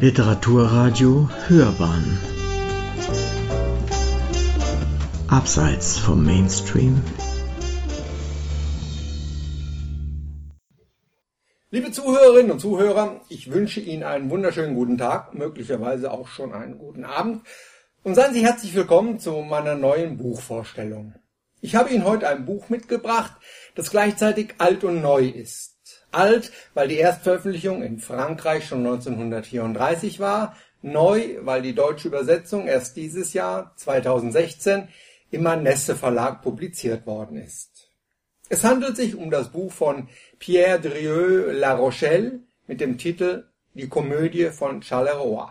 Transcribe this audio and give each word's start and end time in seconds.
Literaturradio 0.00 1.28
Hörbahn 1.46 2.18
Abseits 5.28 5.98
vom 5.98 6.24
Mainstream 6.24 7.02
Liebe 11.70 11.92
Zuhörerinnen 11.92 12.52
und 12.52 12.60
Zuhörer, 12.60 13.20
ich 13.28 13.52
wünsche 13.52 13.80
Ihnen 13.80 14.02
einen 14.02 14.30
wunderschönen 14.30 14.74
guten 14.74 14.96
Tag, 14.96 15.34
möglicherweise 15.34 16.10
auch 16.10 16.28
schon 16.28 16.54
einen 16.54 16.78
guten 16.78 17.04
Abend 17.04 17.42
und 18.02 18.14
seien 18.14 18.32
Sie 18.32 18.42
herzlich 18.42 18.74
willkommen 18.74 19.18
zu 19.18 19.32
meiner 19.42 19.74
neuen 19.74 20.16
Buchvorstellung. 20.16 21.12
Ich 21.60 21.74
habe 21.74 21.90
Ihnen 21.90 22.06
heute 22.06 22.26
ein 22.26 22.46
Buch 22.46 22.70
mitgebracht, 22.70 23.34
das 23.74 23.90
gleichzeitig 23.90 24.54
alt 24.56 24.82
und 24.82 25.02
neu 25.02 25.26
ist. 25.26 25.69
Alt, 26.12 26.52
weil 26.74 26.88
die 26.88 26.98
Erstveröffentlichung 26.98 27.82
in 27.82 27.98
Frankreich 27.98 28.66
schon 28.66 28.80
1934 28.80 30.20
war, 30.20 30.56
neu, 30.82 31.38
weil 31.42 31.62
die 31.62 31.74
deutsche 31.74 32.08
Übersetzung 32.08 32.66
erst 32.66 32.96
dieses 32.96 33.32
Jahr, 33.32 33.72
2016, 33.76 34.88
im 35.30 35.42
Manesse 35.42 35.94
Verlag 35.96 36.42
publiziert 36.42 37.06
worden 37.06 37.36
ist. 37.36 37.88
Es 38.48 38.64
handelt 38.64 38.96
sich 38.96 39.14
um 39.14 39.30
das 39.30 39.50
Buch 39.50 39.72
von 39.72 40.08
Pierre 40.40 40.80
Drieux 40.80 41.56
La 41.56 41.74
Rochelle 41.74 42.40
mit 42.66 42.80
dem 42.80 42.98
Titel 42.98 43.44
Die 43.74 43.88
Komödie 43.88 44.50
von 44.50 44.82
Charleroi. 44.82 45.48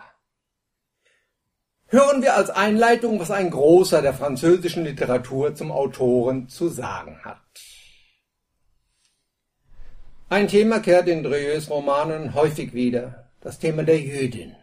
Hören 1.86 2.22
wir 2.22 2.36
als 2.36 2.50
Einleitung, 2.50 3.18
was 3.18 3.30
ein 3.30 3.50
Großer 3.50 4.02
der 4.02 4.14
französischen 4.14 4.84
Literatur 4.84 5.54
zum 5.54 5.72
Autoren 5.72 6.48
zu 6.48 6.68
sagen 6.68 7.18
hat. 7.24 7.40
Ein 10.32 10.46
Thema 10.46 10.78
kehrt 10.78 11.08
in 11.08 11.24
Drieus 11.24 11.68
Romanen 11.68 12.34
häufig 12.34 12.72
wieder, 12.72 13.28
das 13.40 13.58
Thema 13.58 13.82
der 13.82 13.98
Jüdin. 13.98 14.54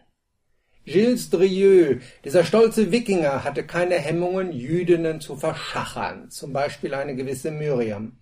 Gilles 0.86 1.28
Drieux, 1.28 2.00
dieser 2.24 2.42
stolze 2.42 2.90
Wikinger, 2.90 3.44
hatte 3.44 3.66
keine 3.66 3.96
Hemmungen, 3.96 4.50
Jüdinnen 4.50 5.20
zu 5.20 5.36
verschachern, 5.36 6.30
zum 6.30 6.54
Beispiel 6.54 6.94
eine 6.94 7.14
gewisse 7.14 7.50
Miriam. 7.50 8.16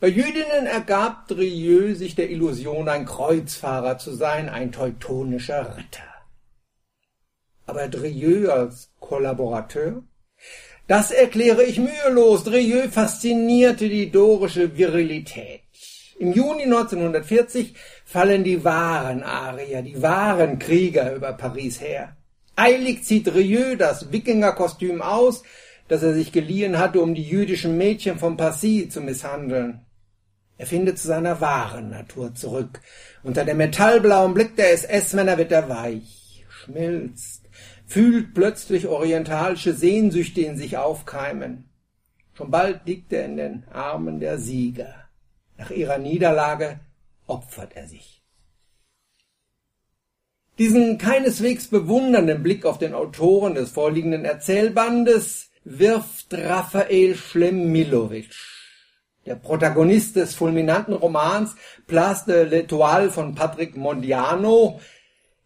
Bei 0.00 0.08
Jüdinnen 0.08 0.64
ergab 0.64 1.28
Drieux 1.28 1.98
sich 1.98 2.14
der 2.14 2.30
Illusion, 2.30 2.88
ein 2.88 3.04
Kreuzfahrer 3.04 3.98
zu 3.98 4.14
sein, 4.14 4.48
ein 4.48 4.72
teutonischer 4.72 5.76
Ritter. 5.76 6.14
Aber 7.66 7.88
Drieux 7.88 8.48
als 8.48 8.90
Kollaborateur? 9.00 10.02
Das 10.86 11.10
erkläre 11.10 11.64
ich 11.64 11.78
mühelos. 11.78 12.44
Drieux 12.44 12.90
faszinierte 12.90 13.90
die 13.90 14.10
dorische 14.10 14.78
Virilität. 14.78 15.65
Im 16.18 16.32
Juni 16.32 16.62
1940 16.62 17.74
fallen 18.06 18.42
die 18.42 18.64
wahren 18.64 19.22
Arier, 19.22 19.82
die 19.82 20.00
wahren 20.00 20.58
Krieger 20.58 21.14
über 21.14 21.34
Paris 21.34 21.80
her. 21.80 22.16
Eilig 22.56 23.04
zieht 23.04 23.34
Rieu 23.34 23.76
das 23.76 24.12
Wikingerkostüm 24.12 25.02
aus, 25.02 25.42
das 25.88 26.02
er 26.02 26.14
sich 26.14 26.32
geliehen 26.32 26.78
hatte, 26.78 27.00
um 27.00 27.14
die 27.14 27.22
jüdischen 27.22 27.76
Mädchen 27.76 28.18
von 28.18 28.38
Passy 28.38 28.88
zu 28.88 29.02
misshandeln. 29.02 29.84
Er 30.56 30.66
findet 30.66 30.98
zu 30.98 31.06
seiner 31.06 31.42
wahren 31.42 31.90
Natur 31.90 32.34
zurück. 32.34 32.80
Unter 33.22 33.44
dem 33.44 33.58
metallblauen 33.58 34.32
Blick 34.32 34.56
der 34.56 34.72
SS-Männer 34.72 35.36
wird 35.36 35.52
er 35.52 35.68
weich, 35.68 36.46
schmilzt, 36.48 37.42
fühlt 37.84 38.32
plötzlich 38.32 38.86
orientalische 38.86 39.74
Sehnsüchte 39.74 40.40
in 40.40 40.56
sich 40.56 40.78
aufkeimen. 40.78 41.68
Schon 42.32 42.50
bald 42.50 42.86
liegt 42.86 43.12
er 43.12 43.26
in 43.26 43.36
den 43.36 43.64
Armen 43.70 44.18
der 44.18 44.38
Sieger. 44.38 45.05
Nach 45.58 45.70
ihrer 45.70 45.98
Niederlage 45.98 46.80
opfert 47.26 47.72
er 47.74 47.88
sich. 47.88 48.22
Diesen 50.58 50.96
keineswegs 50.96 51.68
bewundernden 51.68 52.42
Blick 52.42 52.64
auf 52.64 52.78
den 52.78 52.94
Autoren 52.94 53.54
des 53.54 53.70
vorliegenden 53.70 54.24
Erzählbandes 54.24 55.50
wirft 55.64 56.32
Raphael 56.32 57.14
Schlemilovic, 57.14 58.30
der 59.26 59.34
Protagonist 59.34 60.16
des 60.16 60.34
fulminanten 60.34 60.94
Romans 60.94 61.56
Place 61.86 62.24
de 62.24 62.44
l'Etoile 62.44 63.10
von 63.10 63.34
Patrick 63.34 63.76
Mondiano, 63.76 64.80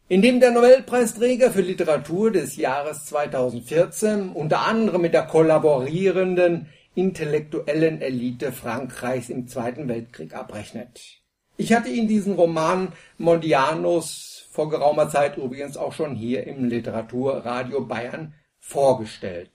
in 0.08 0.22
dem 0.22 0.38
der 0.38 0.52
Nobelpreisträger 0.52 1.50
für 1.50 1.62
Literatur 1.62 2.30
des 2.30 2.56
Jahres 2.56 3.06
2014 3.06 4.30
unter 4.30 4.60
anderem 4.66 5.02
mit 5.02 5.14
der 5.14 5.26
kollaborierenden 5.26 6.68
intellektuellen 6.94 8.00
Elite 8.00 8.52
Frankreichs 8.52 9.28
im 9.28 9.48
Zweiten 9.48 9.88
Weltkrieg 9.88 10.34
abrechnet. 10.34 11.20
Ich 11.56 11.72
hatte 11.72 11.88
Ihnen 11.88 12.08
diesen 12.08 12.34
Roman 12.34 12.92
Mondianos 13.18 14.46
vor 14.50 14.70
geraumer 14.70 15.08
Zeit 15.08 15.36
übrigens 15.36 15.76
auch 15.76 15.92
schon 15.92 16.14
hier 16.14 16.46
im 16.46 16.64
Literaturradio 16.68 17.82
Bayern 17.82 18.34
vorgestellt. 18.58 19.50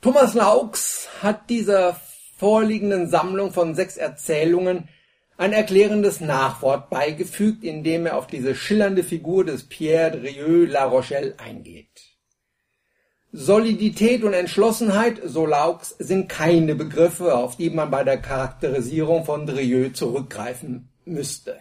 Thomas 0.00 0.34
Laux 0.34 1.08
hat 1.22 1.48
dieser 1.48 2.00
vorliegenden 2.36 3.08
Sammlung 3.08 3.52
von 3.52 3.74
sechs 3.74 3.96
Erzählungen 3.96 4.88
ein 5.36 5.52
erklärendes 5.52 6.20
Nachwort 6.20 6.90
beigefügt, 6.90 7.64
indem 7.64 8.06
er 8.06 8.16
auf 8.16 8.26
diese 8.26 8.54
schillernde 8.54 9.04
Figur 9.04 9.44
des 9.44 9.68
Pierre 9.68 10.10
Drieux 10.10 10.70
La 10.70 10.84
Rochelle 10.84 11.34
eingeht. 11.38 12.11
Solidität 13.34 14.24
und 14.24 14.34
Entschlossenheit, 14.34 15.22
so 15.24 15.46
Laux, 15.46 15.96
sind 15.98 16.28
keine 16.28 16.74
Begriffe, 16.74 17.34
auf 17.34 17.56
die 17.56 17.70
man 17.70 17.90
bei 17.90 18.04
der 18.04 18.18
Charakterisierung 18.18 19.24
von 19.24 19.46
Drieux 19.46 19.96
zurückgreifen 19.98 20.90
müsste. 21.06 21.56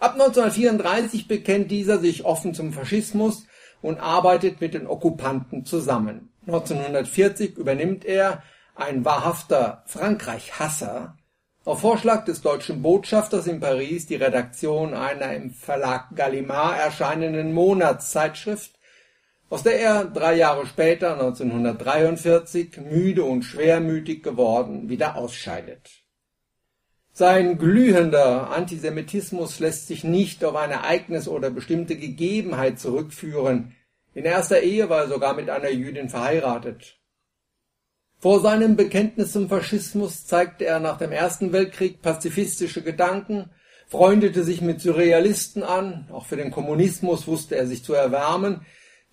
Ab 0.00 0.14
1934 0.14 1.28
bekennt 1.28 1.70
dieser 1.70 1.98
sich 1.98 2.24
offen 2.24 2.54
zum 2.54 2.72
Faschismus 2.72 3.46
und 3.82 4.00
arbeitet 4.00 4.62
mit 4.62 4.72
den 4.72 4.86
Okkupanten 4.86 5.66
zusammen. 5.66 6.30
1940 6.46 7.58
übernimmt 7.58 8.06
er, 8.06 8.42
ein 8.74 9.04
wahrhafter 9.04 9.82
Frankreich-Hasser, 9.86 11.18
auf 11.66 11.80
Vorschlag 11.80 12.24
des 12.24 12.40
deutschen 12.40 12.80
Botschafters 12.80 13.46
in 13.46 13.60
Paris 13.60 14.06
die 14.06 14.14
Redaktion 14.14 14.94
einer 14.94 15.34
im 15.34 15.50
Verlag 15.50 16.14
Gallimard 16.14 16.78
erscheinenden 16.78 17.52
Monatszeitschrift 17.52 18.75
aus 19.48 19.62
der 19.62 19.80
er 19.80 20.04
drei 20.04 20.34
Jahre 20.34 20.66
später, 20.66 21.12
1943, 21.12 22.78
müde 22.78 23.24
und 23.24 23.42
schwermütig 23.42 24.22
geworden, 24.22 24.88
wieder 24.88 25.16
ausscheidet. 25.16 25.90
Sein 27.12 27.56
glühender 27.56 28.50
Antisemitismus 28.50 29.58
lässt 29.58 29.86
sich 29.86 30.04
nicht 30.04 30.44
auf 30.44 30.54
ein 30.54 30.70
Ereignis 30.70 31.28
oder 31.28 31.50
bestimmte 31.50 31.96
Gegebenheit 31.96 32.78
zurückführen. 32.78 33.74
In 34.12 34.24
erster 34.24 34.60
Ehe 34.60 34.90
war 34.90 35.02
er 35.02 35.08
sogar 35.08 35.34
mit 35.34 35.48
einer 35.48 35.70
Jüdin 35.70 36.10
verheiratet. 36.10 36.98
Vor 38.18 38.40
seinem 38.40 38.76
Bekenntnis 38.76 39.32
zum 39.32 39.48
Faschismus 39.48 40.26
zeigte 40.26 40.66
er 40.66 40.80
nach 40.80 40.98
dem 40.98 41.12
Ersten 41.12 41.52
Weltkrieg 41.52 42.02
pazifistische 42.02 42.82
Gedanken, 42.82 43.50
freundete 43.88 44.42
sich 44.42 44.60
mit 44.60 44.80
Surrealisten 44.80 45.62
an, 45.62 46.08
auch 46.10 46.26
für 46.26 46.36
den 46.36 46.50
Kommunismus 46.50 47.26
wusste 47.26 47.56
er 47.56 47.66
sich 47.66 47.84
zu 47.84 47.94
erwärmen, 47.94 48.66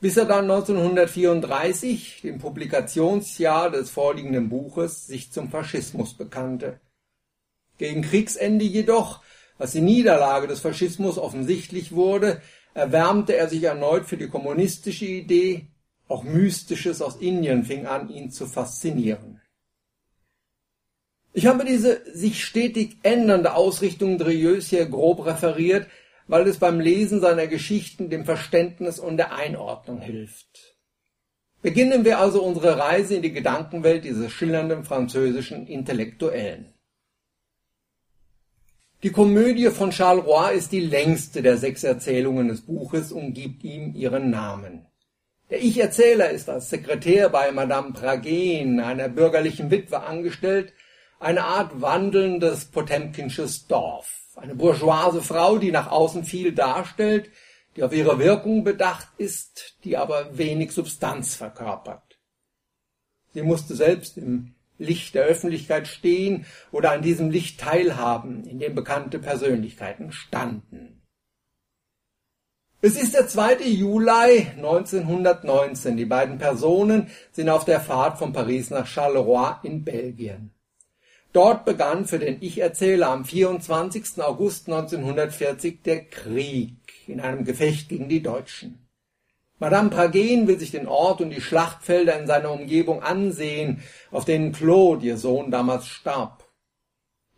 bis 0.03 0.17
er 0.17 0.25
dann 0.25 0.51
1934, 0.51 2.19
dem 2.23 2.37
Publikationsjahr 2.37 3.71
des 3.71 3.89
vorliegenden 3.89 4.49
Buches, 4.49 5.07
sich 5.07 5.31
zum 5.31 5.49
Faschismus 5.49 6.15
bekannte. 6.15 6.81
Gegen 7.77 8.01
Kriegsende 8.01 8.65
jedoch, 8.65 9.21
als 9.57 9.71
die 9.71 9.79
Niederlage 9.79 10.47
des 10.47 10.59
Faschismus 10.59 11.17
offensichtlich 11.17 11.93
wurde, 11.93 12.41
erwärmte 12.73 13.37
er 13.37 13.47
sich 13.47 13.63
erneut 13.63 14.05
für 14.05 14.17
die 14.17 14.27
kommunistische 14.27 15.05
Idee, 15.05 15.67
auch 16.09 16.23
Mystisches 16.23 17.01
aus 17.01 17.15
Indien 17.15 17.63
fing 17.63 17.85
an, 17.85 18.09
ihn 18.09 18.29
zu 18.29 18.45
faszinieren. 18.45 19.39
Ich 21.31 21.45
habe 21.45 21.63
diese 21.63 22.01
sich 22.13 22.43
stetig 22.43 22.97
ändernde 23.03 23.55
Ausrichtung 23.55 24.17
Drieus 24.17 24.67
hier 24.67 24.85
grob 24.85 25.25
referiert, 25.25 25.87
weil 26.27 26.47
es 26.47 26.57
beim 26.57 26.79
Lesen 26.79 27.19
seiner 27.19 27.47
Geschichten 27.47 28.09
dem 28.09 28.25
Verständnis 28.25 28.99
und 28.99 29.17
der 29.17 29.33
Einordnung 29.33 29.99
hilft. 29.99 30.75
Beginnen 31.61 32.03
wir 32.03 32.19
also 32.19 32.43
unsere 32.43 32.77
Reise 32.77 33.15
in 33.15 33.21
die 33.21 33.31
Gedankenwelt 33.31 34.03
dieses 34.03 34.31
schillernden 34.31 34.83
französischen 34.83 35.67
Intellektuellen. 35.67 36.73
Die 39.01 39.11
Komödie 39.11 39.69
von 39.69 39.91
Charles 39.91 40.25
Roy 40.25 40.57
ist 40.57 40.71
die 40.71 40.79
längste 40.79 41.41
der 41.41 41.57
sechs 41.57 41.83
Erzählungen 41.83 42.47
des 42.47 42.61
Buches 42.61 43.11
und 43.11 43.33
gibt 43.33 43.63
ihm 43.63 43.95
ihren 43.95 44.29
Namen. 44.29 44.85
Der 45.49 45.61
Ich-Erzähler 45.61 46.29
ist 46.29 46.49
als 46.49 46.69
Sekretär 46.69 47.29
bei 47.29 47.51
Madame 47.51 47.91
Pragen, 47.91 48.79
einer 48.79 49.09
bürgerlichen 49.09 49.71
Witwe, 49.71 50.01
angestellt, 50.01 50.73
eine 51.19 51.43
Art 51.43 51.81
wandelndes 51.81 52.65
Potemkinsches 52.65 53.67
Dorf 53.67 54.22
eine 54.37 54.55
bourgeoise 54.55 55.21
Frau, 55.21 55.57
die 55.57 55.71
nach 55.71 55.91
außen 55.91 56.23
viel 56.23 56.53
darstellt, 56.53 57.29
die 57.75 57.83
auf 57.83 57.93
ihre 57.93 58.19
Wirkung 58.19 58.63
bedacht 58.63 59.07
ist, 59.17 59.77
die 59.83 59.97
aber 59.97 60.37
wenig 60.37 60.71
Substanz 60.71 61.35
verkörpert. 61.35 62.19
Sie 63.33 63.41
musste 63.41 63.75
selbst 63.75 64.17
im 64.17 64.55
Licht 64.77 65.15
der 65.15 65.23
Öffentlichkeit 65.23 65.87
stehen 65.87 66.45
oder 66.71 66.91
an 66.91 67.01
diesem 67.01 67.29
Licht 67.29 67.59
teilhaben, 67.59 68.45
in 68.45 68.59
dem 68.59 68.75
bekannte 68.75 69.19
Persönlichkeiten 69.19 70.11
standen. 70.11 71.01
Es 72.81 73.01
ist 73.01 73.13
der 73.13 73.27
2. 73.27 73.63
Juli 73.63 74.47
1919. 74.57 75.95
Die 75.95 76.05
beiden 76.05 76.37
Personen 76.37 77.09
sind 77.31 77.47
auf 77.47 77.63
der 77.63 77.79
Fahrt 77.79 78.17
von 78.17 78.33
Paris 78.33 78.71
nach 78.71 78.85
Charleroi 78.85 79.55
in 79.63 79.85
Belgien. 79.85 80.52
Dort 81.33 81.65
begann 81.65 82.05
für 82.05 82.19
den 82.19 82.37
Ich-Erzähler 82.41 83.09
am 83.09 83.25
24. 83.25 84.21
August 84.23 84.69
1940 84.69 85.81
der 85.81 86.05
Krieg 86.05 86.77
in 87.07 87.19
einem 87.19 87.43
Gefecht 87.43 87.89
gegen 87.89 88.07
die 88.07 88.21
Deutschen. 88.21 88.87
Madame 89.57 89.89
Pragen 89.89 90.47
will 90.47 90.59
sich 90.59 90.69
den 90.69 90.87
Ort 90.87 91.21
und 91.21 91.31
die 91.31 91.41
Schlachtfelder 91.41 92.19
in 92.19 92.27
seiner 92.27 92.51
Umgebung 92.51 93.01
ansehen, 93.01 93.81
auf 94.11 94.25
denen 94.25 94.51
Claude, 94.51 95.07
ihr 95.07 95.17
Sohn, 95.17 95.49
damals 95.49 95.87
starb. 95.87 96.45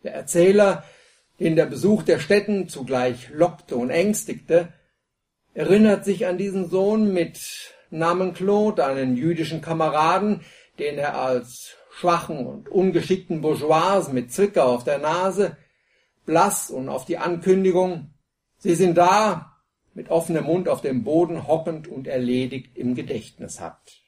Der 0.02 0.12
Erzähler, 0.12 0.84
den 1.40 1.56
der 1.56 1.66
Besuch 1.66 2.02
der 2.02 2.18
Städten 2.18 2.68
zugleich 2.68 3.30
lockte 3.30 3.76
und 3.76 3.88
ängstigte, 3.88 4.74
erinnert 5.54 6.04
sich 6.04 6.26
an 6.26 6.36
diesen 6.36 6.68
Sohn 6.68 7.14
mit 7.14 7.38
Namen 7.88 8.34
Claude, 8.34 8.84
einen 8.84 9.16
jüdischen 9.16 9.62
Kameraden, 9.62 10.42
den 10.78 10.98
er 10.98 11.18
als 11.18 11.76
schwachen 11.96 12.46
und 12.46 12.68
ungeschickten 12.68 13.40
Bourgeois 13.40 14.12
mit 14.12 14.30
Zwicker 14.30 14.66
auf 14.66 14.84
der 14.84 14.98
Nase, 14.98 15.56
blass 16.26 16.70
und 16.70 16.90
auf 16.90 17.06
die 17.06 17.16
Ankündigung, 17.16 18.10
Sie 18.58 18.74
sind 18.74 18.96
da, 18.96 19.56
mit 19.94 20.10
offenem 20.10 20.44
Mund 20.44 20.68
auf 20.68 20.82
dem 20.82 21.04
Boden 21.04 21.46
hockend 21.46 21.88
und 21.88 22.06
erledigt 22.06 22.76
im 22.76 22.94
Gedächtnis 22.94 23.60
hat. 23.60 24.02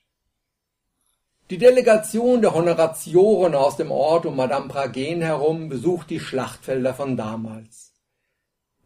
Die 1.49 1.57
Delegation 1.57 2.43
der 2.43 2.53
Honoratioren 2.53 3.55
aus 3.55 3.77
dem 3.77 3.91
Ort 3.91 4.27
um 4.27 4.37
Madame 4.37 4.69
Pragen 4.69 5.23
herum 5.23 5.71
besucht 5.71 6.11
die 6.11 6.21
Schlachtfelder 6.21 6.93
von 6.93 7.17
damals. 7.17 7.95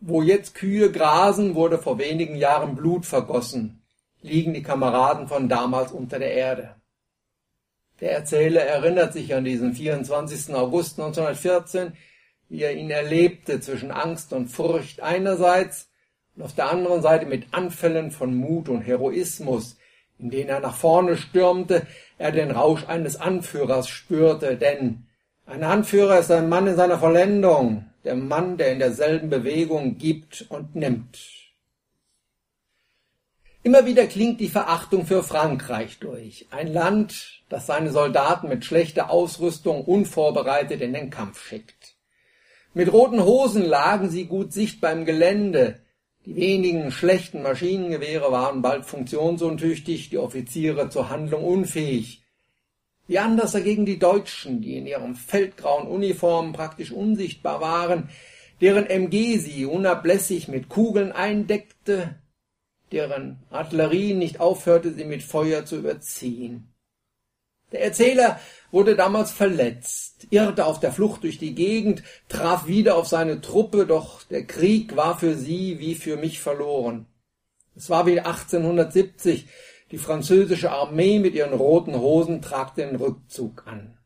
Wo 0.00 0.22
jetzt 0.22 0.54
Kühe 0.54 0.92
grasen, 0.92 1.56
wurde 1.56 1.78
vor 1.78 1.98
wenigen 1.98 2.36
Jahren 2.36 2.76
Blut 2.76 3.04
vergossen, 3.04 3.82
liegen 4.20 4.54
die 4.54 4.62
Kameraden 4.62 5.26
von 5.26 5.48
damals 5.48 5.90
unter 5.90 6.20
der 6.20 6.34
Erde. 6.34 6.76
Der 8.02 8.14
Erzähler 8.16 8.62
erinnert 8.62 9.12
sich 9.12 9.32
an 9.32 9.44
diesen 9.44 9.74
24. 9.74 10.52
August 10.56 10.98
1914, 10.98 11.92
wie 12.48 12.62
er 12.62 12.74
ihn 12.74 12.90
erlebte 12.90 13.60
zwischen 13.60 13.92
Angst 13.92 14.32
und 14.32 14.48
Furcht 14.48 15.00
einerseits 15.00 15.88
und 16.34 16.42
auf 16.42 16.52
der 16.52 16.68
anderen 16.68 17.00
Seite 17.00 17.26
mit 17.26 17.54
Anfällen 17.54 18.10
von 18.10 18.34
Mut 18.34 18.68
und 18.68 18.82
Heroismus, 18.82 19.76
in 20.18 20.30
denen 20.30 20.48
er 20.48 20.58
nach 20.58 20.74
vorne 20.74 21.16
stürmte, 21.16 21.86
er 22.18 22.32
den 22.32 22.50
Rausch 22.50 22.84
eines 22.88 23.20
Anführers 23.20 23.88
spürte, 23.88 24.56
denn 24.56 25.06
ein 25.46 25.62
Anführer 25.62 26.18
ist 26.18 26.32
ein 26.32 26.48
Mann 26.48 26.66
in 26.66 26.74
seiner 26.74 26.98
Vollendung, 26.98 27.84
der 28.02 28.16
Mann, 28.16 28.56
der 28.56 28.72
in 28.72 28.80
derselben 28.80 29.30
Bewegung 29.30 29.96
gibt 29.96 30.44
und 30.48 30.74
nimmt. 30.74 31.41
Immer 33.64 33.86
wieder 33.86 34.08
klingt 34.08 34.40
die 34.40 34.48
Verachtung 34.48 35.06
für 35.06 35.22
Frankreich 35.22 36.00
durch, 36.00 36.48
ein 36.50 36.72
Land, 36.72 37.42
das 37.48 37.66
seine 37.66 37.92
Soldaten 37.92 38.48
mit 38.48 38.64
schlechter 38.64 39.08
Ausrüstung 39.08 39.84
unvorbereitet 39.84 40.80
in 40.80 40.92
den 40.92 41.10
Kampf 41.10 41.40
schickt. 41.46 41.94
Mit 42.74 42.92
roten 42.92 43.22
Hosen 43.22 43.64
lagen 43.64 44.10
sie 44.10 44.24
gut 44.24 44.52
sichtbar 44.52 44.92
im 44.92 45.04
Gelände, 45.04 45.78
die 46.26 46.34
wenigen 46.34 46.90
schlechten 46.90 47.42
Maschinengewehre 47.42 48.32
waren 48.32 48.62
bald 48.62 48.84
funktionsuntüchtig, 48.84 50.10
die 50.10 50.18
Offiziere 50.18 50.88
zur 50.88 51.08
Handlung 51.08 51.44
unfähig, 51.44 52.22
wie 53.06 53.18
anders 53.20 53.52
dagegen 53.52 53.86
die 53.86 53.98
Deutschen, 53.98 54.60
die 54.60 54.76
in 54.76 54.86
ihren 54.86 55.14
feldgrauen 55.14 55.86
Uniformen 55.86 56.52
praktisch 56.52 56.90
unsichtbar 56.90 57.60
waren, 57.60 58.08
deren 58.60 58.86
MG 58.86 59.38
sie 59.38 59.66
unablässig 59.66 60.48
mit 60.48 60.68
Kugeln 60.68 61.12
eindeckte, 61.12 62.16
deren 62.92 63.42
Artillerie 63.50 64.14
nicht 64.14 64.40
aufhörte, 64.40 64.92
sie 64.92 65.04
mit 65.04 65.22
Feuer 65.22 65.64
zu 65.64 65.76
überziehen. 65.76 66.72
Der 67.72 67.82
Erzähler 67.82 68.38
wurde 68.70 68.96
damals 68.96 69.32
verletzt, 69.32 70.26
irrte 70.30 70.66
auf 70.66 70.78
der 70.78 70.92
Flucht 70.92 71.24
durch 71.24 71.38
die 71.38 71.54
Gegend, 71.54 72.02
traf 72.28 72.66
wieder 72.66 72.96
auf 72.96 73.08
seine 73.08 73.40
Truppe, 73.40 73.86
doch 73.86 74.22
der 74.24 74.46
Krieg 74.46 74.94
war 74.94 75.18
für 75.18 75.34
sie 75.34 75.78
wie 75.78 75.94
für 75.94 76.16
mich 76.16 76.40
verloren. 76.40 77.06
Es 77.74 77.88
war 77.88 78.06
wie 78.06 78.20
1870, 78.20 79.46
die 79.90 79.98
französische 79.98 80.70
Armee 80.70 81.18
mit 81.18 81.34
ihren 81.34 81.54
roten 81.54 81.94
Hosen 81.94 82.42
tragt 82.42 82.76
den 82.76 82.96
Rückzug 82.96 83.66
an. 83.66 83.98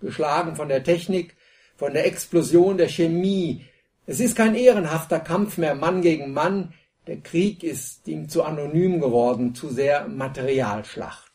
Geschlagen 0.00 0.56
von 0.56 0.68
der 0.68 0.84
Technik, 0.84 1.36
von 1.76 1.94
der 1.94 2.06
Explosion 2.06 2.76
der 2.76 2.88
Chemie. 2.88 3.64
Es 4.06 4.20
ist 4.20 4.36
kein 4.36 4.54
ehrenhafter 4.54 5.20
Kampf 5.20 5.56
mehr 5.56 5.74
Mann 5.74 6.02
gegen 6.02 6.32
Mann. 6.32 6.74
Der 7.06 7.20
Krieg 7.20 7.62
ist 7.62 8.06
ihm 8.08 8.28
zu 8.28 8.42
anonym 8.44 9.00
geworden, 9.00 9.54
zu 9.54 9.68
sehr 9.68 10.06
Materialschlacht. 10.08 11.30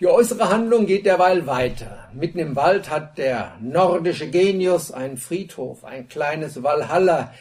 Die 0.00 0.08
äußere 0.08 0.50
Handlung 0.50 0.86
geht 0.86 1.06
derweil 1.06 1.46
weiter. 1.46 2.10
Mitten 2.12 2.40
im 2.40 2.56
Wald 2.56 2.90
hat 2.90 3.16
der 3.16 3.56
nordische 3.60 4.28
Genius 4.28 4.90
einen 4.90 5.16
Friedhof, 5.16 5.84
ein 5.84 6.08
kleines 6.08 6.64
Walhalla, 6.64 7.32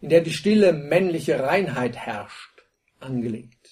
in 0.00 0.08
der 0.08 0.22
die 0.22 0.32
stille 0.32 0.72
männliche 0.72 1.42
Reinheit 1.42 1.96
herrscht, 1.96 2.62
angelegt. 2.98 3.70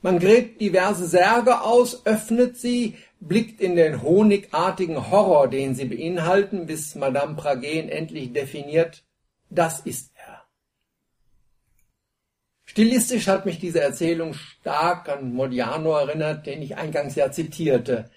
Man 0.00 0.20
gräbt 0.20 0.60
diverse 0.60 1.08
Särge 1.08 1.62
aus, 1.62 2.06
öffnet 2.06 2.56
sie, 2.56 2.96
blickt 3.18 3.60
in 3.60 3.74
den 3.74 4.00
honigartigen 4.02 5.10
Horror, 5.10 5.48
den 5.48 5.74
sie 5.74 5.86
beinhalten, 5.86 6.66
bis 6.66 6.94
Madame 6.94 7.34
Pragen 7.34 7.88
endlich 7.88 8.32
definiert, 8.32 9.02
das 9.50 9.80
ist. 9.80 10.12
Stilistisch 12.68 13.28
hat 13.28 13.46
mich 13.46 13.58
diese 13.58 13.80
Erzählung 13.80 14.34
stark 14.34 15.08
an 15.08 15.32
Modiano 15.32 15.96
erinnert, 15.96 16.44
den 16.46 16.60
ich 16.60 16.76
eingangs 16.76 17.14
ja 17.14 17.32
zitierte. 17.32 18.10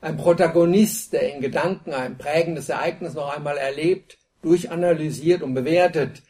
Ein 0.00 0.16
Protagonist, 0.16 1.12
der 1.12 1.32
in 1.32 1.40
Gedanken 1.40 1.92
ein 1.92 2.18
prägendes 2.18 2.68
Ereignis 2.68 3.14
noch 3.14 3.34
einmal 3.34 3.56
erlebt, 3.56 4.18
durchanalysiert 4.42 5.42
und 5.42 5.54
bewertet, 5.54 6.22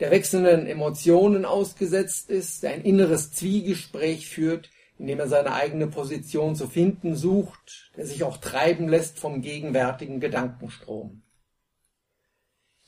der 0.00 0.10
wechselnden 0.10 0.66
Emotionen 0.66 1.44
ausgesetzt 1.44 2.30
ist, 2.30 2.64
der 2.64 2.72
ein 2.72 2.82
inneres 2.82 3.30
Zwiegespräch 3.30 4.28
führt, 4.28 4.68
in 4.98 5.06
dem 5.06 5.20
er 5.20 5.28
seine 5.28 5.54
eigene 5.54 5.86
Position 5.86 6.56
zu 6.56 6.66
finden 6.66 7.14
sucht, 7.14 7.92
der 7.96 8.06
sich 8.06 8.24
auch 8.24 8.38
treiben 8.38 8.88
lässt 8.88 9.20
vom 9.20 9.40
gegenwärtigen 9.40 10.18
Gedankenstrom. 10.18 11.22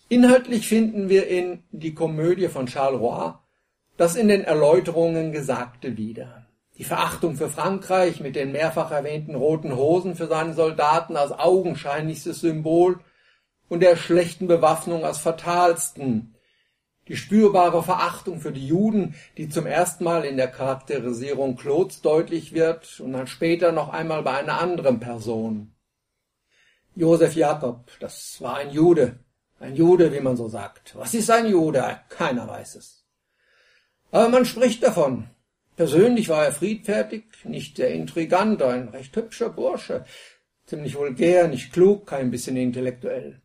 Inhaltlich 0.09 0.67
finden 0.67 1.09
wir 1.09 1.29
in 1.29 1.63
Die 1.71 1.95
Komödie 1.95 2.49
von 2.49 2.67
Charles 2.67 3.01
Roy 3.01 3.35
das 3.97 4.17
in 4.17 4.29
den 4.29 4.45
Erläuterungen 4.45 5.33
Gesagte 5.33 5.97
wieder. 5.97 6.47
Die 6.79 6.85
Verachtung 6.85 7.37
für 7.37 7.49
Frankreich 7.49 8.21
mit 8.21 8.37
den 8.37 8.53
mehrfach 8.53 8.91
erwähnten 8.91 9.35
roten 9.35 9.75
Hosen 9.75 10.15
für 10.15 10.27
seine 10.27 10.53
Soldaten 10.53 11.17
als 11.17 11.33
augenscheinlichstes 11.33 12.41
Symbol 12.41 13.01
und 13.69 13.81
der 13.81 13.97
schlechten 13.97 14.47
Bewaffnung 14.47 15.05
als 15.05 15.19
fatalsten, 15.19 16.35
die 17.09 17.17
spürbare 17.17 17.83
Verachtung 17.83 18.41
für 18.41 18.53
die 18.53 18.67
Juden, 18.67 19.15
die 19.39 19.49
zum 19.49 19.65
ersten 19.65 20.05
Mal 20.05 20.25
in 20.25 20.37
der 20.37 20.49
Charakterisierung 20.49 21.57
Claudes 21.57 22.03
deutlich 22.03 22.53
wird 22.53 23.01
und 23.01 23.13
dann 23.13 23.27
später 23.27 23.73
noch 23.73 23.91
einmal 23.91 24.23
bei 24.23 24.37
einer 24.37 24.61
anderen 24.61 25.01
Person. 25.01 25.73
Josef 26.95 27.35
Jakob, 27.35 27.91
das 28.01 28.41
war 28.41 28.57
ein 28.57 28.71
Jude. 28.71 29.21
Ein 29.59 29.77
Jude, 29.77 30.13
wie 30.13 30.21
man 30.21 30.37
so 30.37 30.49
sagt. 30.49 30.95
Was 30.97 31.15
ist 31.15 31.31
ein 31.31 31.47
Jude? 31.47 32.01
Keiner 32.09 32.47
weiß 32.47 32.75
es. 32.77 33.06
Aber 34.17 34.31
man 34.31 34.47
spricht 34.47 34.83
davon. 34.83 35.29
Persönlich 35.77 36.31
war 36.31 36.47
er 36.47 36.53
friedfertig, 36.53 37.25
nicht 37.45 37.77
sehr 37.77 37.91
intrigant, 37.91 38.63
ein 38.63 38.89
recht 38.89 39.15
hübscher 39.15 39.51
Bursche. 39.51 40.07
Ziemlich 40.65 40.97
vulgär, 40.97 41.49
nicht 41.49 41.71
klug, 41.71 42.07
kein 42.07 42.31
bisschen 42.31 42.57
intellektuell. 42.57 43.43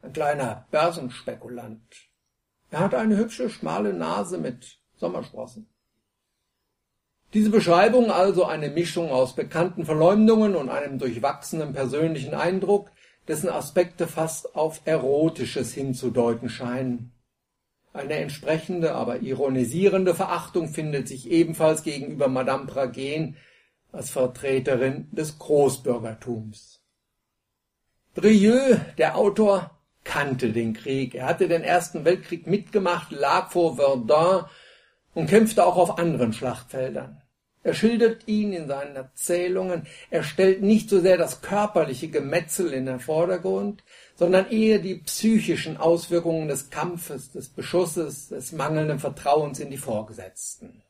Ein 0.00 0.14
kleiner 0.14 0.66
Börsenspekulant. 0.70 2.08
Er 2.70 2.80
hat 2.80 2.94
eine 2.94 3.18
hübsche, 3.18 3.50
schmale 3.50 3.92
Nase 3.92 4.38
mit 4.38 4.78
Sommersprossen. 4.96 5.68
Diese 7.34 7.50
Beschreibung 7.50 8.10
also 8.10 8.46
eine 8.46 8.70
Mischung 8.70 9.10
aus 9.10 9.34
bekannten 9.34 9.84
Verleumdungen 9.84 10.56
und 10.56 10.70
einem 10.70 10.98
durchwachsenen 10.98 11.74
persönlichen 11.74 12.32
Eindruck, 12.32 12.90
dessen 13.28 13.50
Aspekte 13.50 14.06
fast 14.06 14.56
auf 14.56 14.80
Erotisches 14.86 15.74
hinzudeuten 15.74 16.48
scheinen. 16.48 17.13
Eine 17.94 18.14
entsprechende, 18.14 18.96
aber 18.96 19.22
ironisierende 19.22 20.16
Verachtung 20.16 20.68
findet 20.68 21.06
sich 21.06 21.30
ebenfalls 21.30 21.84
gegenüber 21.84 22.26
Madame 22.26 22.66
Pragen 22.66 23.36
als 23.92 24.10
Vertreterin 24.10 25.08
des 25.12 25.38
Großbürgertums. 25.38 26.82
Drieux, 28.14 28.80
der 28.98 29.16
Autor, 29.16 29.78
kannte 30.02 30.52
den 30.52 30.74
Krieg. 30.74 31.14
Er 31.14 31.26
hatte 31.26 31.46
den 31.46 31.62
Ersten 31.62 32.04
Weltkrieg 32.04 32.48
mitgemacht, 32.48 33.12
lag 33.12 33.52
vor 33.52 33.76
Verdun 33.76 34.46
und 35.14 35.28
kämpfte 35.28 35.64
auch 35.64 35.76
auf 35.76 35.96
anderen 35.96 36.32
Schlachtfeldern. 36.32 37.22
Er 37.64 37.72
schildert 37.72 38.28
ihn 38.28 38.52
in 38.52 38.68
seinen 38.68 38.94
Erzählungen, 38.94 39.86
er 40.10 40.22
stellt 40.22 40.60
nicht 40.60 40.90
so 40.90 41.00
sehr 41.00 41.16
das 41.16 41.40
körperliche 41.40 42.08
Gemetzel 42.08 42.74
in 42.74 42.84
den 42.84 43.00
Vordergrund, 43.00 43.82
sondern 44.16 44.50
eher 44.50 44.78
die 44.78 44.96
psychischen 44.96 45.78
Auswirkungen 45.78 46.46
des 46.46 46.68
Kampfes, 46.68 47.32
des 47.32 47.48
Beschusses, 47.48 48.28
des 48.28 48.52
mangelnden 48.52 48.98
Vertrauens 48.98 49.60
in 49.60 49.70
die 49.70 49.78
Vorgesetzten. 49.78 50.82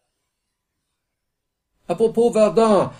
Apropos 1.86 2.32
Verdun, 2.32 2.90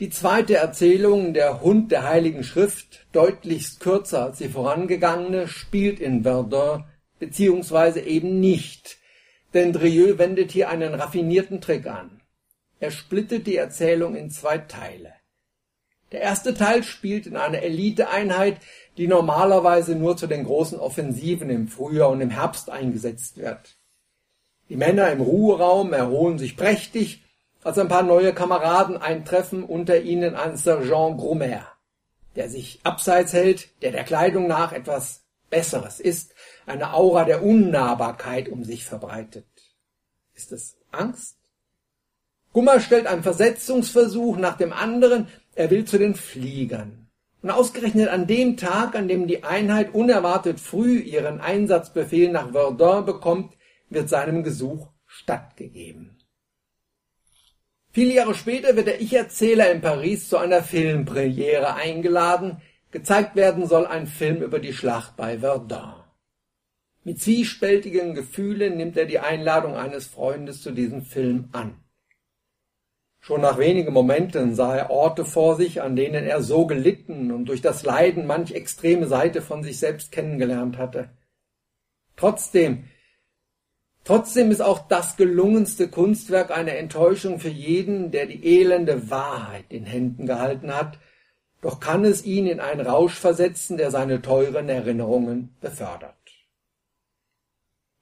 die 0.00 0.10
zweite 0.10 0.56
Erzählung, 0.56 1.32
der 1.32 1.62
Hund 1.62 1.92
der 1.92 2.02
Heiligen 2.02 2.44
Schrift, 2.44 3.06
deutlichst 3.12 3.80
kürzer 3.80 4.24
als 4.24 4.38
die 4.38 4.50
vorangegangene, 4.50 5.48
spielt 5.48 5.98
in 5.98 6.24
Verdun, 6.24 6.84
beziehungsweise 7.18 8.00
eben 8.00 8.38
nicht, 8.38 8.98
denn 9.54 9.72
Drieu 9.72 10.18
wendet 10.18 10.50
hier 10.50 10.68
einen 10.68 10.94
raffinierten 10.94 11.62
Trick 11.62 11.86
an. 11.86 12.20
Er 12.80 12.90
splittet 12.90 13.46
die 13.46 13.56
Erzählung 13.56 14.14
in 14.16 14.30
zwei 14.30 14.58
Teile. 14.58 15.12
Der 16.12 16.20
erste 16.20 16.54
Teil 16.54 16.82
spielt 16.82 17.26
in 17.26 17.36
einer 17.36 17.62
Eliteeinheit, 17.62 18.58
die 18.96 19.08
normalerweise 19.08 19.96
nur 19.96 20.16
zu 20.16 20.26
den 20.26 20.44
großen 20.44 20.78
Offensiven 20.78 21.50
im 21.50 21.66
Frühjahr 21.68 22.10
und 22.10 22.20
im 22.20 22.30
Herbst 22.30 22.70
eingesetzt 22.70 23.36
wird. 23.36 23.76
Die 24.68 24.76
Männer 24.76 25.10
im 25.10 25.20
Ruheraum 25.20 25.92
erholen 25.92 26.38
sich 26.38 26.56
prächtig, 26.56 27.24
als 27.64 27.78
ein 27.78 27.88
paar 27.88 28.02
neue 28.02 28.32
Kameraden 28.32 28.96
eintreffen, 28.96 29.64
unter 29.64 30.00
ihnen 30.00 30.36
ein 30.36 30.56
Sergeant 30.56 31.18
Grummer, 31.18 31.66
der 32.36 32.48
sich 32.48 32.80
abseits 32.84 33.32
hält, 33.32 33.70
der 33.82 33.90
der 33.90 34.04
Kleidung 34.04 34.46
nach 34.46 34.72
etwas 34.72 35.24
Besseres 35.50 36.00
ist, 36.00 36.34
eine 36.66 36.94
Aura 36.94 37.24
der 37.24 37.42
Unnahbarkeit 37.42 38.48
um 38.48 38.64
sich 38.64 38.84
verbreitet. 38.84 39.46
Ist 40.34 40.52
es 40.52 40.76
Angst? 40.90 41.43
Gummer 42.54 42.78
stellt 42.78 43.08
einen 43.08 43.24
Versetzungsversuch 43.24 44.36
nach 44.36 44.56
dem 44.56 44.72
anderen, 44.72 45.26
er 45.56 45.70
will 45.70 45.84
zu 45.84 45.98
den 45.98 46.14
Fliegern. 46.14 47.08
Und 47.42 47.50
ausgerechnet 47.50 48.08
an 48.08 48.28
dem 48.28 48.56
Tag, 48.56 48.94
an 48.94 49.08
dem 49.08 49.26
die 49.26 49.42
Einheit 49.42 49.92
unerwartet 49.92 50.60
früh 50.60 51.00
ihren 51.00 51.40
Einsatzbefehl 51.40 52.30
nach 52.30 52.52
Verdun 52.52 53.04
bekommt, 53.04 53.54
wird 53.90 54.08
seinem 54.08 54.44
Gesuch 54.44 54.88
stattgegeben. 55.04 56.16
Viele 57.90 58.14
Jahre 58.14 58.34
später 58.34 58.76
wird 58.76 58.86
der 58.86 59.00
Ich-Erzähler 59.00 59.72
in 59.72 59.80
Paris 59.80 60.28
zu 60.28 60.38
einer 60.38 60.62
Filmpremiere 60.62 61.74
eingeladen. 61.74 62.62
Gezeigt 62.92 63.34
werden 63.34 63.66
soll 63.66 63.86
ein 63.86 64.06
Film 64.06 64.42
über 64.42 64.60
die 64.60 64.72
Schlacht 64.72 65.16
bei 65.16 65.40
Verdun. 65.40 65.94
Mit 67.02 67.20
zwiespältigen 67.20 68.14
Gefühlen 68.14 68.76
nimmt 68.76 68.96
er 68.96 69.06
die 69.06 69.18
Einladung 69.18 69.74
eines 69.74 70.06
Freundes 70.06 70.62
zu 70.62 70.70
diesem 70.70 71.02
Film 71.02 71.48
an. 71.50 71.83
Schon 73.26 73.40
nach 73.40 73.56
wenigen 73.56 73.94
Momenten 73.94 74.54
sah 74.54 74.76
er 74.76 74.90
Orte 74.90 75.24
vor 75.24 75.56
sich, 75.56 75.80
an 75.80 75.96
denen 75.96 76.26
er 76.26 76.42
so 76.42 76.66
gelitten 76.66 77.32
und 77.32 77.46
durch 77.46 77.62
das 77.62 77.82
Leiden 77.82 78.26
manch 78.26 78.52
extreme 78.52 79.06
Seite 79.06 79.40
von 79.40 79.62
sich 79.62 79.78
selbst 79.78 80.12
kennengelernt 80.12 80.76
hatte. 80.76 81.08
Trotzdem, 82.16 82.84
trotzdem 84.04 84.50
ist 84.50 84.60
auch 84.60 84.88
das 84.88 85.16
gelungenste 85.16 85.88
Kunstwerk 85.88 86.50
eine 86.50 86.76
Enttäuschung 86.76 87.40
für 87.40 87.48
jeden, 87.48 88.10
der 88.10 88.26
die 88.26 88.44
elende 88.44 89.08
Wahrheit 89.08 89.64
in 89.70 89.86
Händen 89.86 90.26
gehalten 90.26 90.74
hat, 90.74 90.98
doch 91.62 91.80
kann 91.80 92.04
es 92.04 92.26
ihn 92.26 92.46
in 92.46 92.60
einen 92.60 92.86
Rausch 92.86 93.14
versetzen, 93.14 93.78
der 93.78 93.90
seine 93.90 94.20
teuren 94.20 94.68
Erinnerungen 94.68 95.56
befördert. 95.62 96.14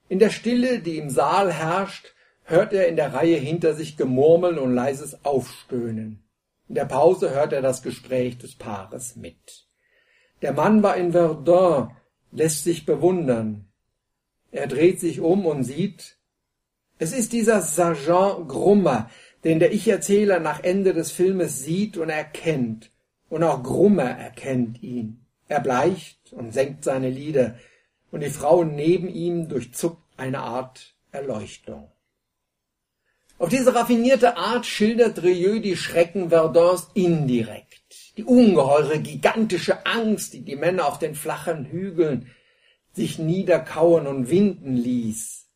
In 0.09 0.19
der 0.19 0.31
Stille, 0.31 0.81
die 0.81 0.99
im 0.99 1.11
Saal 1.11 1.53
herrscht, 1.53 2.13
hört 2.53 2.73
er 2.73 2.87
in 2.87 2.97
der 2.97 3.15
Reihe 3.15 3.39
hinter 3.39 3.75
sich 3.75 3.97
Gemurmel 3.97 4.59
und 4.59 4.75
leises 4.75 5.25
Aufstöhnen. 5.25 6.23
In 6.69 6.75
der 6.75 6.85
Pause 6.85 7.31
hört 7.31 7.53
er 7.53 7.63
das 7.63 7.83
Gespräch 7.83 8.39
des 8.39 8.55
Paares 8.55 9.17
mit. 9.17 9.67
Der 10.43 10.53
Mann 10.53 10.83
war 10.83 10.97
in 10.97 11.13
Verdun, 11.13 11.91
lässt 12.31 12.63
sich 12.63 12.85
bewundern. 12.85 13.67
Er 14.51 14.67
dreht 14.67 15.01
sich 15.01 15.21
um 15.21 15.47
und 15.47 15.65
sieht, 15.65 16.19
es 16.99 17.13
ist 17.13 17.33
dieser 17.33 17.63
Sergeant 17.63 18.49
Grummer, 18.49 19.11
den 19.45 19.59
der 19.59 19.73
Ich-Erzähler 19.73 20.39
nach 20.39 20.63
Ende 20.63 20.93
des 20.93 21.11
Filmes 21.11 21.65
sieht 21.65 21.97
und 21.97 22.11
erkennt. 22.11 22.91
Und 23.29 23.43
auch 23.43 23.63
Grummer 23.63 24.11
erkennt 24.11 24.83
ihn. 24.83 25.25
Er 25.49 25.61
bleicht 25.61 26.33
und 26.33 26.53
senkt 26.53 26.85
seine 26.85 27.11
Lider, 27.11 27.57
und 28.11 28.21
die 28.21 28.31
Frau 28.31 28.63
neben 28.63 29.09
ihm 29.09 29.49
durchzuckt 29.49 30.03
eine 30.19 30.41
Art 30.41 30.95
Erleuchtung. 31.13 31.91
Auf 33.43 33.49
diese 33.49 33.75
raffinierte 33.75 34.37
Art 34.37 34.67
schildert 34.67 35.25
Rieu 35.25 35.59
die 35.59 35.77
Schrecken 35.77 36.29
Verdons 36.29 36.87
indirekt. 36.95 37.83
Die 38.17 38.23
ungeheure, 38.23 39.01
gigantische 39.01 39.85
Angst, 39.85 40.35
die 40.35 40.43
die 40.43 40.55
Männer 40.55 40.87
auf 40.87 41.01
den 41.01 41.17
flachen 41.17 41.65
Hügeln 41.65 42.31
sich 42.93 43.19
niederkauen 43.19 44.07
und 44.07 44.31
winden 44.31 44.77
ließ. 44.77 45.49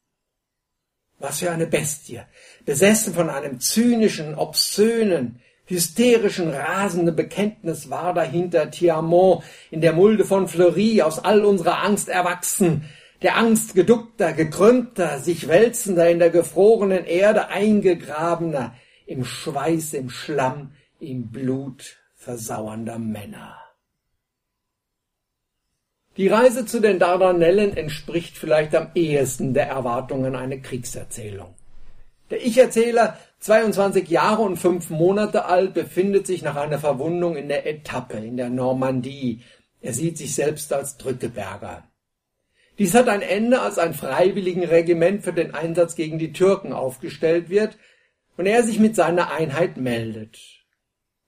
Was 1.20 1.38
für 1.38 1.52
eine 1.52 1.68
Bestie, 1.68 2.22
besessen 2.64 3.14
von 3.14 3.30
einem 3.30 3.60
zynischen, 3.60 4.34
obszönen, 4.34 5.40
hysterischen, 5.66 6.50
rasenden 6.50 7.14
Bekenntnis 7.14 7.88
war 7.88 8.12
dahinter 8.14 8.68
Tiamont 8.72 9.44
in 9.70 9.80
der 9.80 9.92
Mulde 9.92 10.24
von 10.24 10.48
Fleury 10.48 11.02
aus 11.02 11.24
all 11.24 11.44
unserer 11.44 11.84
Angst 11.84 12.08
erwachsen, 12.08 12.90
der 13.22 13.36
Angst 13.36 13.74
geduckter, 13.74 14.32
gekrümmter, 14.32 15.18
sich 15.18 15.48
wälzender, 15.48 16.10
in 16.10 16.18
der 16.18 16.30
gefrorenen 16.30 17.04
Erde 17.04 17.48
eingegrabener, 17.48 18.74
im 19.06 19.24
Schweiß, 19.24 19.94
im 19.94 20.10
Schlamm, 20.10 20.72
im 21.00 21.30
Blut 21.30 21.96
versauernder 22.14 22.98
Männer. 22.98 23.56
Die 26.16 26.28
Reise 26.28 26.64
zu 26.64 26.80
den 26.80 26.98
Dardanellen 26.98 27.76
entspricht 27.76 28.38
vielleicht 28.38 28.74
am 28.74 28.90
ehesten 28.94 29.52
der 29.52 29.68
Erwartungen 29.68 30.34
einer 30.34 30.56
Kriegserzählung. 30.56 31.54
Der 32.30 32.44
Ich-Erzähler, 32.44 33.18
22 33.40 34.08
Jahre 34.08 34.42
und 34.42 34.56
fünf 34.56 34.90
Monate 34.90 35.44
alt, 35.44 35.74
befindet 35.74 36.26
sich 36.26 36.42
nach 36.42 36.56
einer 36.56 36.78
Verwundung 36.78 37.36
in 37.36 37.48
der 37.48 37.66
Etappe 37.66 38.16
in 38.16 38.36
der 38.36 38.48
Normandie. 38.48 39.42
Er 39.80 39.92
sieht 39.92 40.16
sich 40.18 40.34
selbst 40.34 40.72
als 40.72 40.96
Drückeberger. 40.96 41.84
Dies 42.78 42.94
hat 42.94 43.08
ein 43.08 43.22
Ende, 43.22 43.60
als 43.60 43.78
ein 43.78 43.94
Freiwilligenregiment 43.94 45.22
für 45.22 45.32
den 45.32 45.54
Einsatz 45.54 45.94
gegen 45.94 46.18
die 46.18 46.32
Türken 46.32 46.72
aufgestellt 46.72 47.48
wird 47.48 47.78
und 48.36 48.46
er 48.46 48.62
sich 48.62 48.78
mit 48.78 48.94
seiner 48.94 49.30
Einheit 49.30 49.78
meldet. 49.78 50.38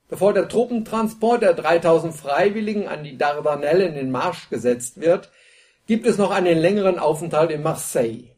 Bevor 0.09 0.33
der 0.33 0.49
Truppentransport 0.49 1.43
der 1.43 1.55
3000 1.55 2.15
Freiwilligen 2.15 2.87
an 2.87 3.05
die 3.05 3.17
Dardanellen 3.17 3.95
in 3.95 4.11
Marsch 4.11 4.49
gesetzt 4.51 5.01
wird, 5.01 5.31
gibt 5.87 6.07
es 6.07 6.19
noch 6.19 6.31
einen 6.31 6.59
längeren 6.59 6.99
Aufenthalt 6.99 7.51
in 7.51 7.63
Marseille. 7.63 8.31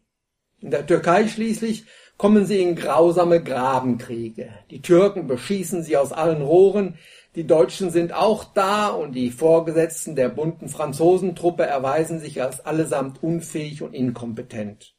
In 0.61 0.71
der 0.71 0.87
Türkei 0.87 1.27
schließlich 1.27 1.85
kommen 2.17 2.45
sie 2.45 2.61
in 2.61 2.77
grausame 2.77 3.43
Grabenkriege. 3.43 4.51
Die 4.71 4.83
Türken 4.83 5.27
beschießen 5.27 5.83
sie 5.83 5.97
aus 5.97 6.13
allen 6.13 6.43
Rohren, 6.43 6.99
die 7.37 7.47
Deutschen 7.47 7.91
sind 7.91 8.13
auch 8.13 8.45
da 8.45 8.89
und 8.89 9.13
die 9.13 9.31
Vorgesetzten 9.31 10.17
der 10.17 10.29
bunten 10.29 10.69
Franzosentruppe 10.69 11.65
erweisen 11.65 12.19
sich 12.19 12.43
als 12.43 12.65
allesamt 12.65 13.23
unfähig 13.23 13.83
und 13.83 13.95
inkompetent. 13.95 14.95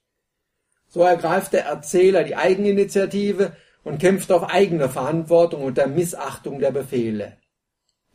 So 0.88 1.02
ergreift 1.02 1.54
der 1.54 1.66
Erzähler 1.66 2.24
die 2.24 2.36
Eigeninitiative 2.36 3.56
und 3.84 4.00
kämpft 4.00 4.32
auf 4.32 4.44
eigene 4.44 4.90
Verantwortung 4.90 5.64
unter 5.64 5.88
Missachtung 5.88 6.60
der 6.60 6.72
Befehle. 6.72 7.38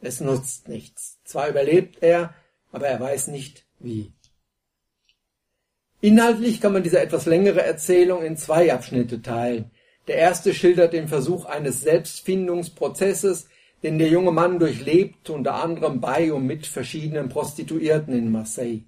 Es 0.00 0.20
nutzt 0.20 0.68
nichts. 0.68 1.18
Zwar 1.25 1.49
überlebt 1.49 2.02
er, 2.02 2.35
aber 2.73 2.87
er 2.87 3.00
weiß 3.00 3.28
nicht 3.28 3.66
wie. 3.78 4.12
Inhaltlich 6.00 6.61
kann 6.61 6.73
man 6.73 6.82
diese 6.82 7.00
etwas 7.00 7.26
längere 7.26 7.62
Erzählung 7.62 8.23
in 8.23 8.37
zwei 8.37 8.73
Abschnitte 8.73 9.23
teilen. 9.23 9.70
Der 10.06 10.16
erste 10.16 10.54
schildert 10.54 10.92
den 10.92 11.08
Versuch 11.08 11.46
eines 11.46 11.80
Selbstfindungsprozesses, 11.80 13.49
den 13.83 13.99
der 13.99 14.09
junge 14.09 14.33
Mann 14.33 14.59
durchlebt, 14.59 15.30
unter 15.30 15.54
anderem 15.54 16.00
bei 16.00 16.33
und 16.33 16.47
mit 16.47 16.66
verschiedenen 16.66 17.28
Prostituierten 17.28 18.14
in 18.14 18.33
Marseille. 18.33 18.85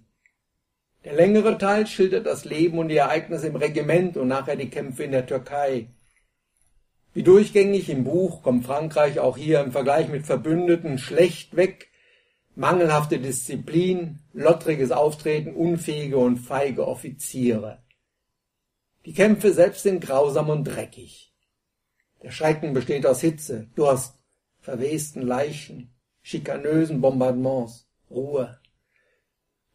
Der 1.05 1.15
längere 1.15 1.57
Teil 1.59 1.87
schildert 1.87 2.27
das 2.27 2.45
Leben 2.45 2.79
und 2.79 2.89
die 2.89 2.97
Ereignisse 2.97 3.47
im 3.47 3.57
Regiment 3.57 4.17
und 4.17 4.29
nachher 4.29 4.57
die 4.57 4.71
Kämpfe 4.71 5.05
in 5.05 5.13
der 5.13 5.27
Türkei. 5.27 5.89
Wie 7.15 7.23
durchgängig 7.23 7.89
im 7.89 8.05
Buch 8.05 8.43
kommt 8.43 8.67
Frankreich 8.67 9.19
auch 9.19 9.37
hier 9.37 9.61
im 9.61 9.73
Vergleich 9.73 10.09
mit 10.09 10.27
Verbündeten 10.27 10.99
schlecht 10.99 11.57
weg, 11.57 11.89
mangelhafte 12.55 13.19
Disziplin, 13.19 14.19
lottriges 14.33 14.91
Auftreten, 14.91 15.55
unfähige 15.55 16.19
und 16.19 16.39
feige 16.39 16.87
Offiziere. 16.87 17.79
Die 19.07 19.15
Kämpfe 19.15 19.53
selbst 19.53 19.85
sind 19.85 20.01
grausam 20.01 20.51
und 20.51 20.65
dreckig. 20.65 21.33
Der 22.23 22.33
Schrecken 22.33 22.75
besteht 22.75 23.07
aus 23.07 23.21
Hitze, 23.21 23.69
Durst, 23.77 24.18
verwesten 24.69 25.23
Leichen, 25.23 25.95
schikanösen 26.21 27.01
Bombardements, 27.01 27.89
Ruhe. 28.11 28.59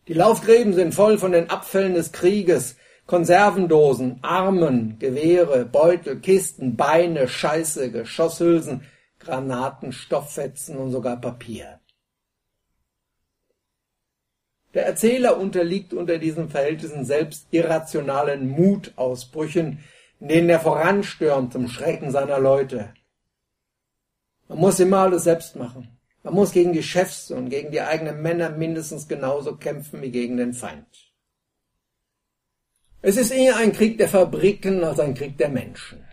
Die 0.07 0.13
Laufgräben 0.13 0.73
sind 0.73 0.93
voll 0.93 1.17
von 1.17 1.31
den 1.31 1.49
Abfällen 1.49 1.95
des 1.95 2.11
Krieges, 2.11 2.75
Konservendosen, 3.07 4.19
Armen, 4.21 4.99
Gewehre, 4.99 5.65
Beutel, 5.65 6.19
Kisten, 6.19 6.75
Beine, 6.75 7.27
Scheiße, 7.27 7.89
Geschosshülsen, 7.89 8.83
Granaten, 9.17 9.93
Stofffetzen 9.93 10.77
und 10.77 10.91
sogar 10.91 11.19
Papier. 11.19 11.79
Der 14.75 14.85
Erzähler 14.85 15.39
unterliegt 15.39 15.95
unter 15.95 16.19
diesen 16.19 16.49
Verhältnissen 16.49 17.03
selbst 17.03 17.47
irrationalen 17.49 18.47
Mutausbrüchen, 18.47 19.79
in 20.19 20.27
denen 20.27 20.49
er 20.49 20.59
voranstürmt 20.59 21.51
zum 21.51 21.67
Schrecken 21.67 22.11
seiner 22.11 22.37
Leute. 22.37 22.93
Man 24.47 24.59
muss 24.59 24.79
immer 24.79 24.99
alles 24.99 25.23
selbst 25.23 25.55
machen. 25.55 25.89
Man 26.23 26.33
muss 26.33 26.51
gegen 26.51 26.73
die 26.73 26.83
Chefs 26.83 27.31
und 27.31 27.49
gegen 27.49 27.71
die 27.71 27.81
eigenen 27.81 28.21
Männer 28.21 28.49
mindestens 28.49 29.07
genauso 29.07 29.57
kämpfen 29.57 30.01
wie 30.01 30.11
gegen 30.11 30.37
den 30.37 30.53
Feind. 30.53 31.11
Es 33.01 33.17
ist 33.17 33.31
eher 33.31 33.57
ein 33.57 33.73
Krieg 33.73 33.97
der 33.97 34.07
Fabriken 34.07 34.83
als 34.83 34.99
ein 34.99 35.13
Krieg 35.13 35.37
der 35.37 35.49
Menschen. 35.49 36.05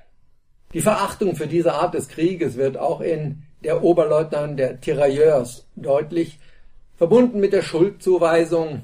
Die 0.72 0.80
Verachtung 0.80 1.36
für 1.36 1.46
diese 1.46 1.74
Art 1.74 1.94
des 1.94 2.08
Krieges 2.08 2.56
wird 2.56 2.76
auch 2.76 3.00
in 3.00 3.44
der 3.62 3.84
Oberleutnant 3.84 4.58
der 4.58 4.80
Tirailleurs 4.80 5.68
deutlich, 5.76 6.38
verbunden 6.96 7.40
mit 7.40 7.52
der 7.52 7.62
Schuldzuweisung, 7.62 8.82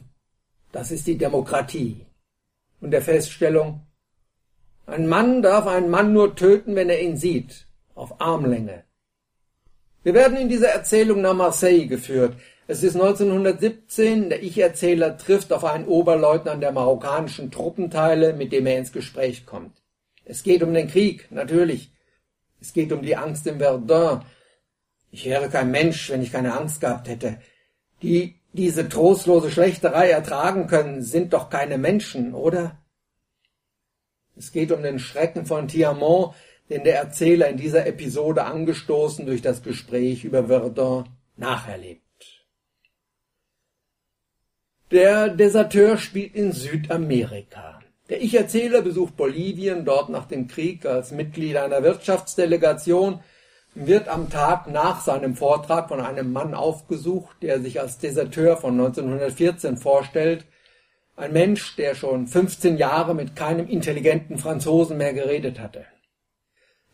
das 0.72 0.90
ist 0.90 1.06
die 1.06 1.18
Demokratie, 1.18 2.06
und 2.80 2.90
der 2.90 3.02
Feststellung, 3.02 3.86
ein 4.86 5.06
Mann 5.06 5.42
darf 5.42 5.66
einen 5.66 5.90
Mann 5.90 6.12
nur 6.12 6.36
töten, 6.36 6.76
wenn 6.76 6.90
er 6.90 7.02
ihn 7.02 7.16
sieht, 7.16 7.66
auf 7.94 8.20
Armlänge. 8.20 8.85
Wir 10.06 10.14
werden 10.14 10.36
in 10.36 10.48
dieser 10.48 10.68
Erzählung 10.68 11.20
nach 11.20 11.34
Marseille 11.34 11.88
geführt. 11.88 12.36
Es 12.68 12.84
ist 12.84 12.94
1917, 12.94 14.28
der 14.28 14.40
Ich-Erzähler 14.40 15.18
trifft 15.18 15.52
auf 15.52 15.64
einen 15.64 15.84
Oberleutnant 15.84 16.62
der 16.62 16.70
marokkanischen 16.70 17.50
Truppenteile, 17.50 18.32
mit 18.32 18.52
dem 18.52 18.68
er 18.68 18.78
ins 18.78 18.92
Gespräch 18.92 19.46
kommt. 19.46 19.82
Es 20.24 20.44
geht 20.44 20.62
um 20.62 20.72
den 20.72 20.86
Krieg, 20.86 21.26
natürlich. 21.32 21.90
Es 22.60 22.72
geht 22.72 22.92
um 22.92 23.02
die 23.02 23.16
Angst 23.16 23.48
im 23.48 23.58
Verdun. 23.58 24.22
Ich 25.10 25.24
wäre 25.24 25.48
kein 25.48 25.72
Mensch, 25.72 26.08
wenn 26.08 26.22
ich 26.22 26.30
keine 26.30 26.56
Angst 26.56 26.80
gehabt 26.80 27.08
hätte. 27.08 27.40
Die 28.00 28.36
diese 28.52 28.88
trostlose 28.88 29.50
Schlechterei 29.50 30.10
ertragen 30.10 30.68
können, 30.68 31.02
sind 31.02 31.32
doch 31.32 31.50
keine 31.50 31.78
Menschen, 31.78 32.32
oder? 32.32 32.78
Es 34.36 34.52
geht 34.52 34.70
um 34.70 34.84
den 34.84 35.00
Schrecken 35.00 35.46
von 35.46 35.66
Tiamont, 35.66 36.32
den 36.68 36.84
der 36.84 36.98
Erzähler 36.98 37.48
in 37.48 37.56
dieser 37.56 37.86
Episode 37.86 38.44
angestoßen 38.44 39.26
durch 39.26 39.42
das 39.42 39.62
Gespräch 39.62 40.24
über 40.24 40.44
Verdun 40.44 41.08
nacherlebt. 41.36 42.02
Der 44.90 45.28
Deserteur 45.28 45.98
spielt 45.98 46.34
in 46.34 46.52
Südamerika. 46.52 47.80
Der 48.08 48.22
Ich-Erzähler 48.22 48.82
besucht 48.82 49.16
Bolivien, 49.16 49.84
dort 49.84 50.10
nach 50.10 50.26
dem 50.26 50.46
Krieg 50.46 50.86
als 50.86 51.10
Mitglied 51.10 51.56
einer 51.56 51.82
Wirtschaftsdelegation 51.82 53.20
wird 53.74 54.08
am 54.08 54.30
Tag 54.30 54.68
nach 54.68 55.02
seinem 55.02 55.34
Vortrag 55.34 55.88
von 55.88 56.00
einem 56.00 56.32
Mann 56.32 56.54
aufgesucht, 56.54 57.36
der 57.42 57.60
sich 57.60 57.80
als 57.80 57.98
Deserteur 57.98 58.56
von 58.56 58.72
1914 58.74 59.76
vorstellt, 59.76 60.46
ein 61.16 61.32
Mensch, 61.32 61.76
der 61.76 61.94
schon 61.94 62.26
15 62.26 62.78
Jahre 62.78 63.14
mit 63.14 63.36
keinem 63.36 63.68
intelligenten 63.68 64.38
Franzosen 64.38 64.98
mehr 64.98 65.12
geredet 65.12 65.58
hatte. 65.58 65.84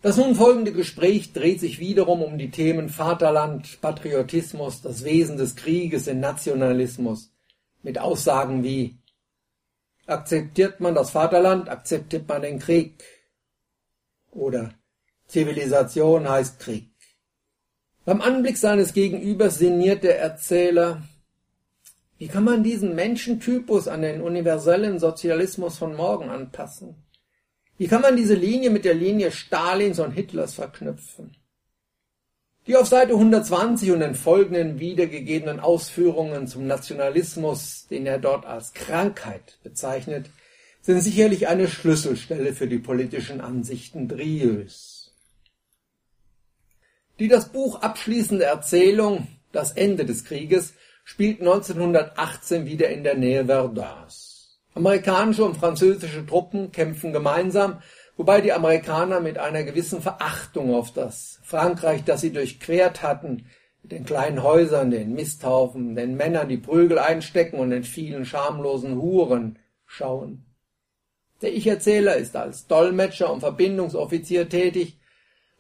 Das 0.02 0.16
nun 0.16 0.34
folgende 0.34 0.72
Gespräch 0.72 1.32
dreht 1.32 1.60
sich 1.60 1.78
wiederum 1.78 2.22
um 2.22 2.36
die 2.36 2.50
Themen 2.50 2.88
Vaterland, 2.88 3.80
Patriotismus, 3.80 4.82
das 4.82 5.04
Wesen 5.04 5.36
des 5.36 5.54
Krieges, 5.54 6.06
den 6.06 6.18
Nationalismus, 6.18 7.30
mit 7.82 7.98
Aussagen 7.98 8.64
wie 8.64 8.98
Akzeptiert 10.06 10.80
man 10.80 10.96
das 10.96 11.10
Vaterland, 11.10 11.68
akzeptiert 11.68 12.28
man 12.28 12.42
den 12.42 12.58
Krieg. 12.58 13.04
Oder 14.32 14.74
Zivilisation 15.28 16.28
heißt 16.28 16.58
Krieg. 16.58 16.90
Beim 18.04 18.20
Anblick 18.20 18.58
seines 18.58 18.92
Gegenübers 18.94 19.58
sinniert 19.58 20.02
der 20.02 20.18
Erzähler, 20.18 21.02
wie 22.18 22.26
kann 22.26 22.42
man 22.42 22.64
diesen 22.64 22.96
Menschentypus 22.96 23.86
an 23.86 24.02
den 24.02 24.20
universellen 24.20 24.98
Sozialismus 24.98 25.78
von 25.78 25.94
morgen 25.94 26.28
anpassen? 26.28 26.96
Wie 27.82 27.88
kann 27.88 28.02
man 28.02 28.14
diese 28.14 28.34
Linie 28.34 28.70
mit 28.70 28.84
der 28.84 28.94
Linie 28.94 29.32
Stalins 29.32 29.98
und 29.98 30.12
Hitlers 30.12 30.54
verknüpfen? 30.54 31.34
Die 32.68 32.76
auf 32.76 32.86
Seite 32.86 33.14
120 33.14 33.90
und 33.90 33.98
den 33.98 34.14
folgenden 34.14 34.78
wiedergegebenen 34.78 35.58
Ausführungen 35.58 36.46
zum 36.46 36.68
Nationalismus, 36.68 37.88
den 37.90 38.06
er 38.06 38.20
dort 38.20 38.46
als 38.46 38.72
Krankheit 38.72 39.58
bezeichnet, 39.64 40.30
sind 40.80 41.00
sicherlich 41.00 41.48
eine 41.48 41.66
Schlüsselstelle 41.66 42.54
für 42.54 42.68
die 42.68 42.78
politischen 42.78 43.40
Ansichten 43.40 44.06
Drieus. 44.06 45.12
Die 47.18 47.26
das 47.26 47.48
Buch 47.48 47.80
abschließende 47.80 48.44
Erzählung 48.44 49.26
Das 49.50 49.72
Ende 49.72 50.04
des 50.04 50.24
Krieges 50.24 50.74
spielt 51.02 51.40
1918 51.40 52.64
wieder 52.64 52.90
in 52.90 53.02
der 53.02 53.16
Nähe 53.16 53.46
Verduns. 53.46 54.31
Amerikanische 54.74 55.44
und 55.44 55.56
französische 55.56 56.24
Truppen 56.26 56.72
kämpfen 56.72 57.12
gemeinsam, 57.12 57.82
wobei 58.16 58.40
die 58.40 58.52
Amerikaner 58.52 59.20
mit 59.20 59.38
einer 59.38 59.64
gewissen 59.64 60.00
Verachtung 60.00 60.74
auf 60.74 60.92
das 60.92 61.40
Frankreich, 61.42 62.04
das 62.04 62.20
sie 62.20 62.32
durchquert 62.32 63.02
hatten, 63.02 63.46
mit 63.82 63.92
den 63.92 64.04
kleinen 64.04 64.42
Häusern, 64.42 64.90
den 64.90 65.14
Misthaufen, 65.14 65.94
den 65.94 66.16
Männern, 66.16 66.48
die 66.48 66.56
Prügel 66.56 66.98
einstecken 66.98 67.58
und 67.58 67.70
den 67.70 67.84
vielen 67.84 68.24
schamlosen 68.24 68.96
Huren 68.96 69.58
schauen. 69.86 70.46
Der 71.42 71.52
Ich-Erzähler 71.52 72.16
ist 72.16 72.36
als 72.36 72.66
Dolmetscher 72.66 73.32
und 73.32 73.40
Verbindungsoffizier 73.40 74.48
tätig 74.48 74.98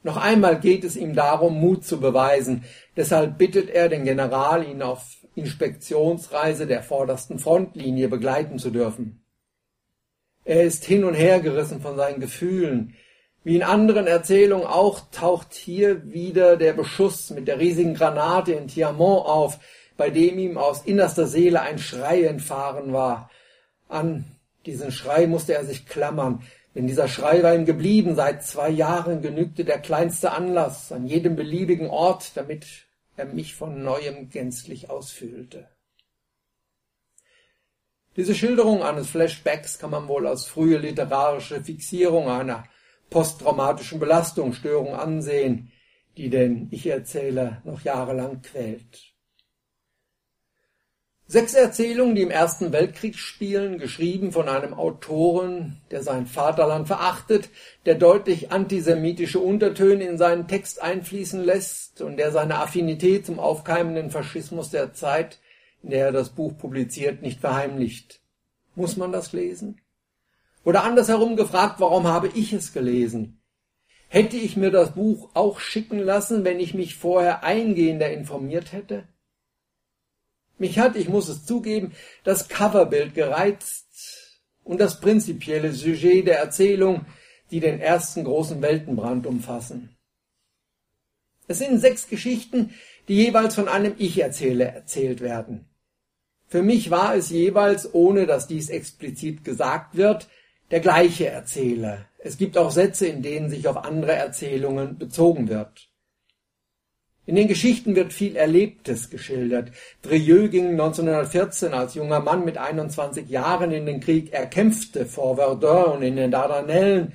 noch 0.02 0.16
einmal 0.16 0.58
geht 0.58 0.84
es 0.84 0.96
ihm 0.96 1.14
darum, 1.14 1.60
Mut 1.60 1.84
zu 1.84 2.00
beweisen. 2.00 2.64
Deshalb 2.96 3.38
bittet 3.38 3.70
er 3.70 3.88
den 3.88 4.04
General, 4.04 4.66
ihn 4.66 4.82
auf 4.82 5.21
Inspektionsreise 5.34 6.66
der 6.66 6.82
vordersten 6.82 7.38
Frontlinie 7.38 8.08
begleiten 8.08 8.58
zu 8.58 8.70
dürfen. 8.70 9.24
Er 10.44 10.64
ist 10.64 10.84
hin 10.84 11.04
und 11.04 11.14
her 11.14 11.40
gerissen 11.40 11.80
von 11.80 11.96
seinen 11.96 12.20
Gefühlen. 12.20 12.94
Wie 13.44 13.56
in 13.56 13.62
anderen 13.62 14.06
Erzählungen 14.06 14.66
auch 14.66 15.00
taucht 15.10 15.54
hier 15.54 16.12
wieder 16.12 16.56
der 16.56 16.72
Beschuss 16.72 17.30
mit 17.30 17.48
der 17.48 17.58
riesigen 17.58 17.94
Granate 17.94 18.52
in 18.52 18.68
Tiamont 18.68 19.26
auf, 19.26 19.58
bei 19.96 20.10
dem 20.10 20.38
ihm 20.38 20.58
aus 20.58 20.82
innerster 20.84 21.26
Seele 21.26 21.60
ein 21.60 21.78
Schrei 21.78 22.24
entfahren 22.24 22.92
war. 22.92 23.30
An 23.88 24.24
diesen 24.66 24.92
Schrei 24.92 25.26
musste 25.26 25.54
er 25.54 25.64
sich 25.64 25.86
klammern, 25.86 26.42
denn 26.74 26.86
dieser 26.86 27.08
Schrei 27.08 27.42
war 27.42 27.54
ihm 27.54 27.64
geblieben. 27.64 28.14
Seit 28.14 28.44
zwei 28.44 28.70
Jahren 28.70 29.22
genügte 29.22 29.64
der 29.64 29.78
kleinste 29.78 30.32
Anlass 30.32 30.92
an 30.92 31.06
jedem 31.06 31.36
beliebigen 31.36 31.88
Ort, 31.90 32.32
damit 32.36 32.64
er 33.16 33.26
mich 33.26 33.54
von 33.54 33.82
neuem 33.82 34.30
gänzlich 34.30 34.90
ausfüllte. 34.90 35.68
Diese 38.16 38.34
Schilderung 38.34 38.82
eines 38.82 39.08
Flashbacks 39.08 39.78
kann 39.78 39.90
man 39.90 40.06
wohl 40.08 40.26
als 40.26 40.44
frühe 40.44 40.78
literarische 40.78 41.62
Fixierung 41.64 42.28
einer 42.28 42.64
posttraumatischen 43.08 44.00
Belastungsstörung 44.00 44.94
ansehen, 44.94 45.72
die 46.16 46.28
den 46.28 46.68
Ich-Erzähler 46.70 47.62
noch 47.64 47.80
jahrelang 47.82 48.42
quält. 48.42 49.11
Sechs 51.32 51.54
Erzählungen, 51.54 52.14
die 52.14 52.20
im 52.20 52.30
Ersten 52.30 52.72
Weltkrieg 52.72 53.16
spielen, 53.16 53.78
geschrieben 53.78 54.32
von 54.32 54.50
einem 54.50 54.74
Autoren, 54.74 55.80
der 55.90 56.02
sein 56.02 56.26
Vaterland 56.26 56.86
verachtet, 56.86 57.48
der 57.86 57.94
deutlich 57.94 58.52
antisemitische 58.52 59.38
Untertöne 59.38 60.04
in 60.04 60.18
seinen 60.18 60.46
Text 60.46 60.82
einfließen 60.82 61.42
lässt 61.42 62.02
und 62.02 62.18
der 62.18 62.32
seine 62.32 62.58
Affinität 62.58 63.24
zum 63.24 63.38
aufkeimenden 63.40 64.10
Faschismus 64.10 64.68
der 64.68 64.92
Zeit, 64.92 65.38
in 65.82 65.88
der 65.88 66.04
er 66.04 66.12
das 66.12 66.28
Buch 66.28 66.58
publiziert, 66.58 67.22
nicht 67.22 67.40
verheimlicht. 67.40 68.20
Muss 68.74 68.98
man 68.98 69.10
das 69.10 69.32
lesen? 69.32 69.80
Oder 70.64 70.84
andersherum 70.84 71.36
gefragt, 71.36 71.76
warum 71.78 72.08
habe 72.08 72.28
ich 72.28 72.52
es 72.52 72.74
gelesen? 72.74 73.40
Hätte 74.08 74.36
ich 74.36 74.58
mir 74.58 74.70
das 74.70 74.90
Buch 74.90 75.30
auch 75.32 75.60
schicken 75.60 75.98
lassen, 75.98 76.44
wenn 76.44 76.60
ich 76.60 76.74
mich 76.74 76.94
vorher 76.94 77.42
eingehender 77.42 78.12
informiert 78.12 78.72
hätte? 78.72 79.04
Mich 80.58 80.78
hat, 80.78 80.96
ich 80.96 81.08
muss 81.08 81.28
es 81.28 81.44
zugeben, 81.44 81.92
das 82.24 82.48
Coverbild 82.48 83.14
gereizt 83.14 84.40
und 84.64 84.80
das 84.80 85.00
prinzipielle 85.00 85.72
Sujet 85.72 86.26
der 86.26 86.38
Erzählung, 86.38 87.06
die 87.50 87.60
den 87.60 87.80
ersten 87.80 88.24
großen 88.24 88.62
Weltenbrand 88.62 89.26
umfassen. 89.26 89.96
Es 91.48 91.58
sind 91.58 91.78
sechs 91.80 92.08
Geschichten, 92.08 92.70
die 93.08 93.14
jeweils 93.14 93.54
von 93.54 93.68
einem 93.68 93.94
Ich-Erzähler 93.98 94.66
erzählt 94.66 95.20
werden. 95.20 95.66
Für 96.46 96.62
mich 96.62 96.90
war 96.90 97.14
es 97.14 97.30
jeweils, 97.30 97.92
ohne 97.94 98.26
dass 98.26 98.46
dies 98.46 98.68
explizit 98.68 99.44
gesagt 99.44 99.96
wird, 99.96 100.28
der 100.70 100.80
gleiche 100.80 101.28
Erzähler. 101.28 102.06
Es 102.18 102.38
gibt 102.38 102.56
auch 102.56 102.70
Sätze, 102.70 103.06
in 103.06 103.22
denen 103.22 103.50
sich 103.50 103.66
auf 103.68 103.76
andere 103.76 104.12
Erzählungen 104.12 104.98
bezogen 104.98 105.48
wird. 105.48 105.91
In 107.24 107.36
den 107.36 107.46
Geschichten 107.46 107.94
wird 107.94 108.12
viel 108.12 108.34
Erlebtes 108.34 109.08
geschildert. 109.08 109.70
Drieux 110.02 110.50
ging 110.50 110.70
1914 110.70 111.72
als 111.72 111.94
junger 111.94 112.18
Mann 112.18 112.44
mit 112.44 112.58
21 112.58 113.28
Jahren 113.28 113.70
in 113.70 113.86
den 113.86 114.00
Krieg. 114.00 114.32
Er 114.32 114.46
kämpfte 114.46 115.06
vor 115.06 115.36
Verdun 115.36 115.98
und 115.98 116.02
in 116.02 116.16
den 116.16 116.32
Dardanellen, 116.32 117.12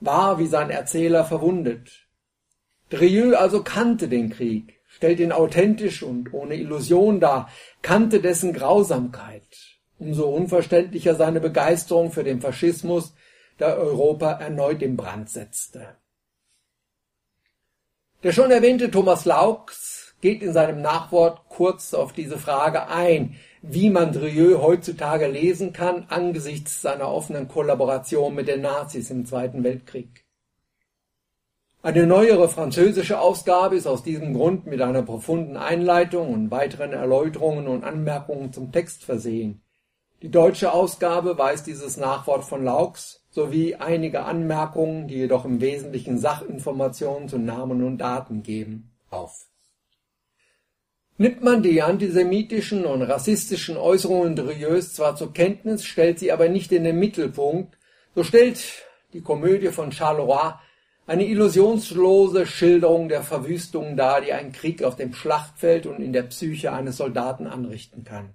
war 0.00 0.38
wie 0.38 0.46
sein 0.46 0.70
Erzähler 0.70 1.24
verwundet. 1.24 2.06
Drieux 2.90 3.34
also 3.34 3.64
kannte 3.64 4.06
den 4.06 4.30
Krieg, 4.30 4.80
stellt 4.86 5.18
ihn 5.18 5.32
authentisch 5.32 6.04
und 6.04 6.32
ohne 6.32 6.54
Illusion 6.54 7.18
dar, 7.18 7.50
kannte 7.82 8.20
dessen 8.20 8.52
Grausamkeit. 8.52 9.42
Umso 9.98 10.28
unverständlicher 10.28 11.16
seine 11.16 11.40
Begeisterung 11.40 12.12
für 12.12 12.22
den 12.22 12.40
Faschismus, 12.40 13.12
der 13.58 13.76
Europa 13.76 14.30
erneut 14.34 14.82
in 14.82 14.96
Brand 14.96 15.28
setzte. 15.28 15.96
Der 18.24 18.32
schon 18.32 18.50
erwähnte 18.50 18.90
Thomas 18.90 19.24
Laux 19.26 20.12
geht 20.20 20.42
in 20.42 20.52
seinem 20.52 20.82
Nachwort 20.82 21.48
kurz 21.48 21.94
auf 21.94 22.12
diese 22.12 22.36
Frage 22.36 22.88
ein, 22.88 23.36
wie 23.62 23.90
man 23.90 24.12
Drieux 24.12 24.60
heutzutage 24.60 25.28
lesen 25.28 25.72
kann 25.72 26.06
angesichts 26.08 26.82
seiner 26.82 27.12
offenen 27.12 27.46
Kollaboration 27.46 28.34
mit 28.34 28.48
den 28.48 28.62
Nazis 28.62 29.10
im 29.10 29.24
Zweiten 29.24 29.62
Weltkrieg. 29.62 30.24
Eine 31.80 32.08
neuere 32.08 32.48
französische 32.48 33.20
Ausgabe 33.20 33.76
ist 33.76 33.86
aus 33.86 34.02
diesem 34.02 34.34
Grund 34.34 34.66
mit 34.66 34.82
einer 34.82 35.02
profunden 35.02 35.56
Einleitung 35.56 36.34
und 36.34 36.50
weiteren 36.50 36.92
Erläuterungen 36.92 37.68
und 37.68 37.84
Anmerkungen 37.84 38.52
zum 38.52 38.72
Text 38.72 39.04
versehen. 39.04 39.62
Die 40.20 40.30
deutsche 40.32 40.72
Ausgabe 40.72 41.38
weist 41.38 41.68
dieses 41.68 41.96
Nachwort 41.96 42.44
von 42.44 42.64
Laux 42.64 43.24
sowie 43.30 43.76
einige 43.76 44.24
Anmerkungen, 44.24 45.06
die 45.06 45.14
jedoch 45.14 45.44
im 45.44 45.60
Wesentlichen 45.60 46.18
Sachinformationen 46.18 47.28
zu 47.28 47.38
Namen 47.38 47.84
und 47.84 47.98
Daten 47.98 48.42
geben, 48.42 48.90
auf. 49.10 49.46
Nimmt 51.18 51.44
man 51.44 51.62
die 51.62 51.82
antisemitischen 51.82 52.84
und 52.84 53.02
rassistischen 53.02 53.76
Äußerungen 53.76 54.34
Drieus 54.34 54.92
zwar 54.92 55.14
zur 55.14 55.32
Kenntnis, 55.32 55.84
stellt 55.84 56.18
sie 56.18 56.32
aber 56.32 56.48
nicht 56.48 56.72
in 56.72 56.82
den 56.82 56.98
Mittelpunkt, 56.98 57.78
so 58.16 58.24
stellt 58.24 58.58
die 59.12 59.22
Komödie 59.22 59.68
von 59.68 59.92
Charleroi 59.92 60.54
eine 61.06 61.26
illusionslose 61.26 62.44
Schilderung 62.44 63.08
der 63.08 63.22
Verwüstungen 63.22 63.96
dar, 63.96 64.20
die 64.20 64.32
ein 64.32 64.50
Krieg 64.50 64.82
auf 64.82 64.96
dem 64.96 65.14
Schlachtfeld 65.14 65.86
und 65.86 66.00
in 66.02 66.12
der 66.12 66.24
Psyche 66.24 66.72
eines 66.72 66.96
Soldaten 66.96 67.46
anrichten 67.46 68.02
kann. 68.02 68.34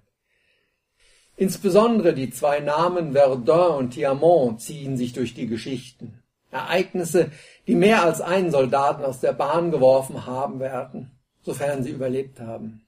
Insbesondere 1.36 2.14
die 2.14 2.30
zwei 2.30 2.60
Namen 2.60 3.12
Verdun 3.12 3.76
und 3.76 3.90
Thiamont 3.90 4.60
ziehen 4.60 4.96
sich 4.96 5.12
durch 5.12 5.34
die 5.34 5.46
Geschichten. 5.46 6.22
Ereignisse, 6.50 7.32
die 7.66 7.74
mehr 7.74 8.04
als 8.04 8.20
einen 8.20 8.52
Soldaten 8.52 9.04
aus 9.04 9.20
der 9.20 9.32
Bahn 9.32 9.72
geworfen 9.72 10.26
haben 10.26 10.60
werden, 10.60 11.10
sofern 11.42 11.82
sie 11.82 11.90
überlebt 11.90 12.38
haben. 12.38 12.86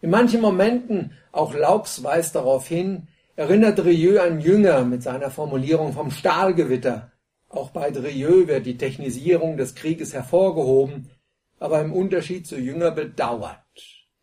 In 0.00 0.10
manchen 0.10 0.40
Momenten, 0.40 1.12
auch 1.30 1.54
Laux 1.54 2.02
weist 2.02 2.34
darauf 2.34 2.66
hin, 2.66 3.08
erinnert 3.36 3.78
Drieux 3.78 4.18
an 4.18 4.40
Jünger 4.40 4.84
mit 4.84 5.02
seiner 5.02 5.30
Formulierung 5.30 5.92
vom 5.92 6.10
Stahlgewitter. 6.10 7.12
Auch 7.48 7.70
bei 7.70 7.90
Drieux 7.90 8.48
wird 8.48 8.64
die 8.64 8.78
Technisierung 8.78 9.58
des 9.58 9.74
Krieges 9.74 10.14
hervorgehoben, 10.14 11.10
aber 11.60 11.80
im 11.80 11.92
Unterschied 11.92 12.46
zu 12.46 12.58
Jünger 12.58 12.90
bedauert. 12.90 13.58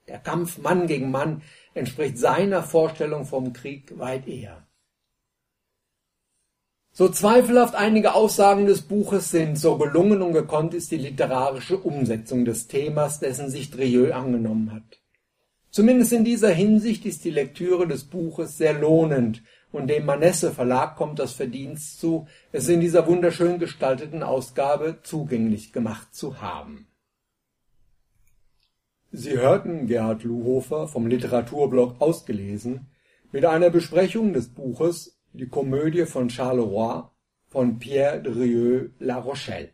Der 0.07 0.17
Kampf 0.17 0.57
Mann 0.57 0.88
gegen 0.88 1.12
Mann 1.12 1.43
entspricht 1.73 2.17
seiner 2.17 2.63
Vorstellung 2.63 3.25
vom 3.25 3.53
Krieg 3.53 3.97
weit 3.97 4.27
eher. 4.27 4.65
So 6.91 7.08
zweifelhaft 7.08 7.75
einige 7.75 8.13
Aussagen 8.13 8.65
des 8.65 8.82
Buches 8.82 9.32
sind, 9.32 9.58
so 9.58 9.77
gelungen 9.77 10.21
und 10.21 10.34
gekonnt 10.34 10.73
ist 10.73 10.91
die 10.91 10.97
literarische 10.97 11.77
Umsetzung 11.77 12.43
des 12.43 12.67
Themas, 12.67 13.19
dessen 13.19 13.49
sich 13.49 13.71
Drieux 13.71 14.12
angenommen 14.12 14.73
hat. 14.73 14.99
Zumindest 15.71 16.12
in 16.12 16.25
dieser 16.25 16.49
Hinsicht 16.49 17.05
ist 17.05 17.23
die 17.23 17.29
Lektüre 17.29 17.88
des 17.88 18.03
Buches 18.03 18.58
sehr 18.58 18.73
lohnend 18.73 19.43
und 19.71 19.88
dem 19.88 20.05
Manesse 20.05 20.51
Verlag 20.51 20.97
kommt 20.97 21.19
das 21.19 21.32
Verdienst 21.32 22.01
zu, 22.01 22.27
es 22.51 22.67
in 22.67 22.82
dieser 22.82 23.08
wunderschön 23.08 23.60
gestalteten 23.60 24.21
Ausgabe 24.21 24.97
zugänglich 25.03 25.71
gemacht 25.71 26.13
zu 26.13 26.41
haben. 26.41 26.88
Sie 29.12 29.39
hörten 29.39 29.88
Gerhard 29.88 30.24
Luhofer 30.24 30.88
vom 30.88 31.08
Literaturblog 31.08 32.00
ausgelesen 32.00 32.91
mit 33.32 33.43
einer 33.43 33.72
Besprechung 33.72 34.34
des 34.34 34.50
Buches 34.50 35.19
Die 35.34 35.48
Komödie 35.48 36.06
von 36.06 36.30
Charleroi 36.30 37.10
von 37.48 37.80
Pierre 37.80 38.22
Drieux 38.22 38.91
La 39.00 39.17
Rochelle. 39.17 39.69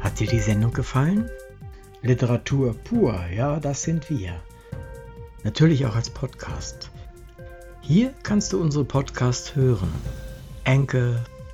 Hat 0.00 0.20
dir 0.20 0.26
die 0.26 0.40
Sendung 0.40 0.74
gefallen? 0.74 1.30
Literatur 2.02 2.74
pur, 2.74 3.18
ja, 3.34 3.58
das 3.58 3.82
sind 3.82 4.10
wir. 4.10 4.38
Natürlich 5.44 5.86
auch 5.86 5.96
als 5.96 6.10
Podcast. 6.10 6.90
Hier 7.80 8.12
kannst 8.22 8.52
du 8.52 8.60
unsere 8.60 8.84
Podcasts 8.84 9.56
hören. 9.56 9.92
Enkel, 10.64 11.24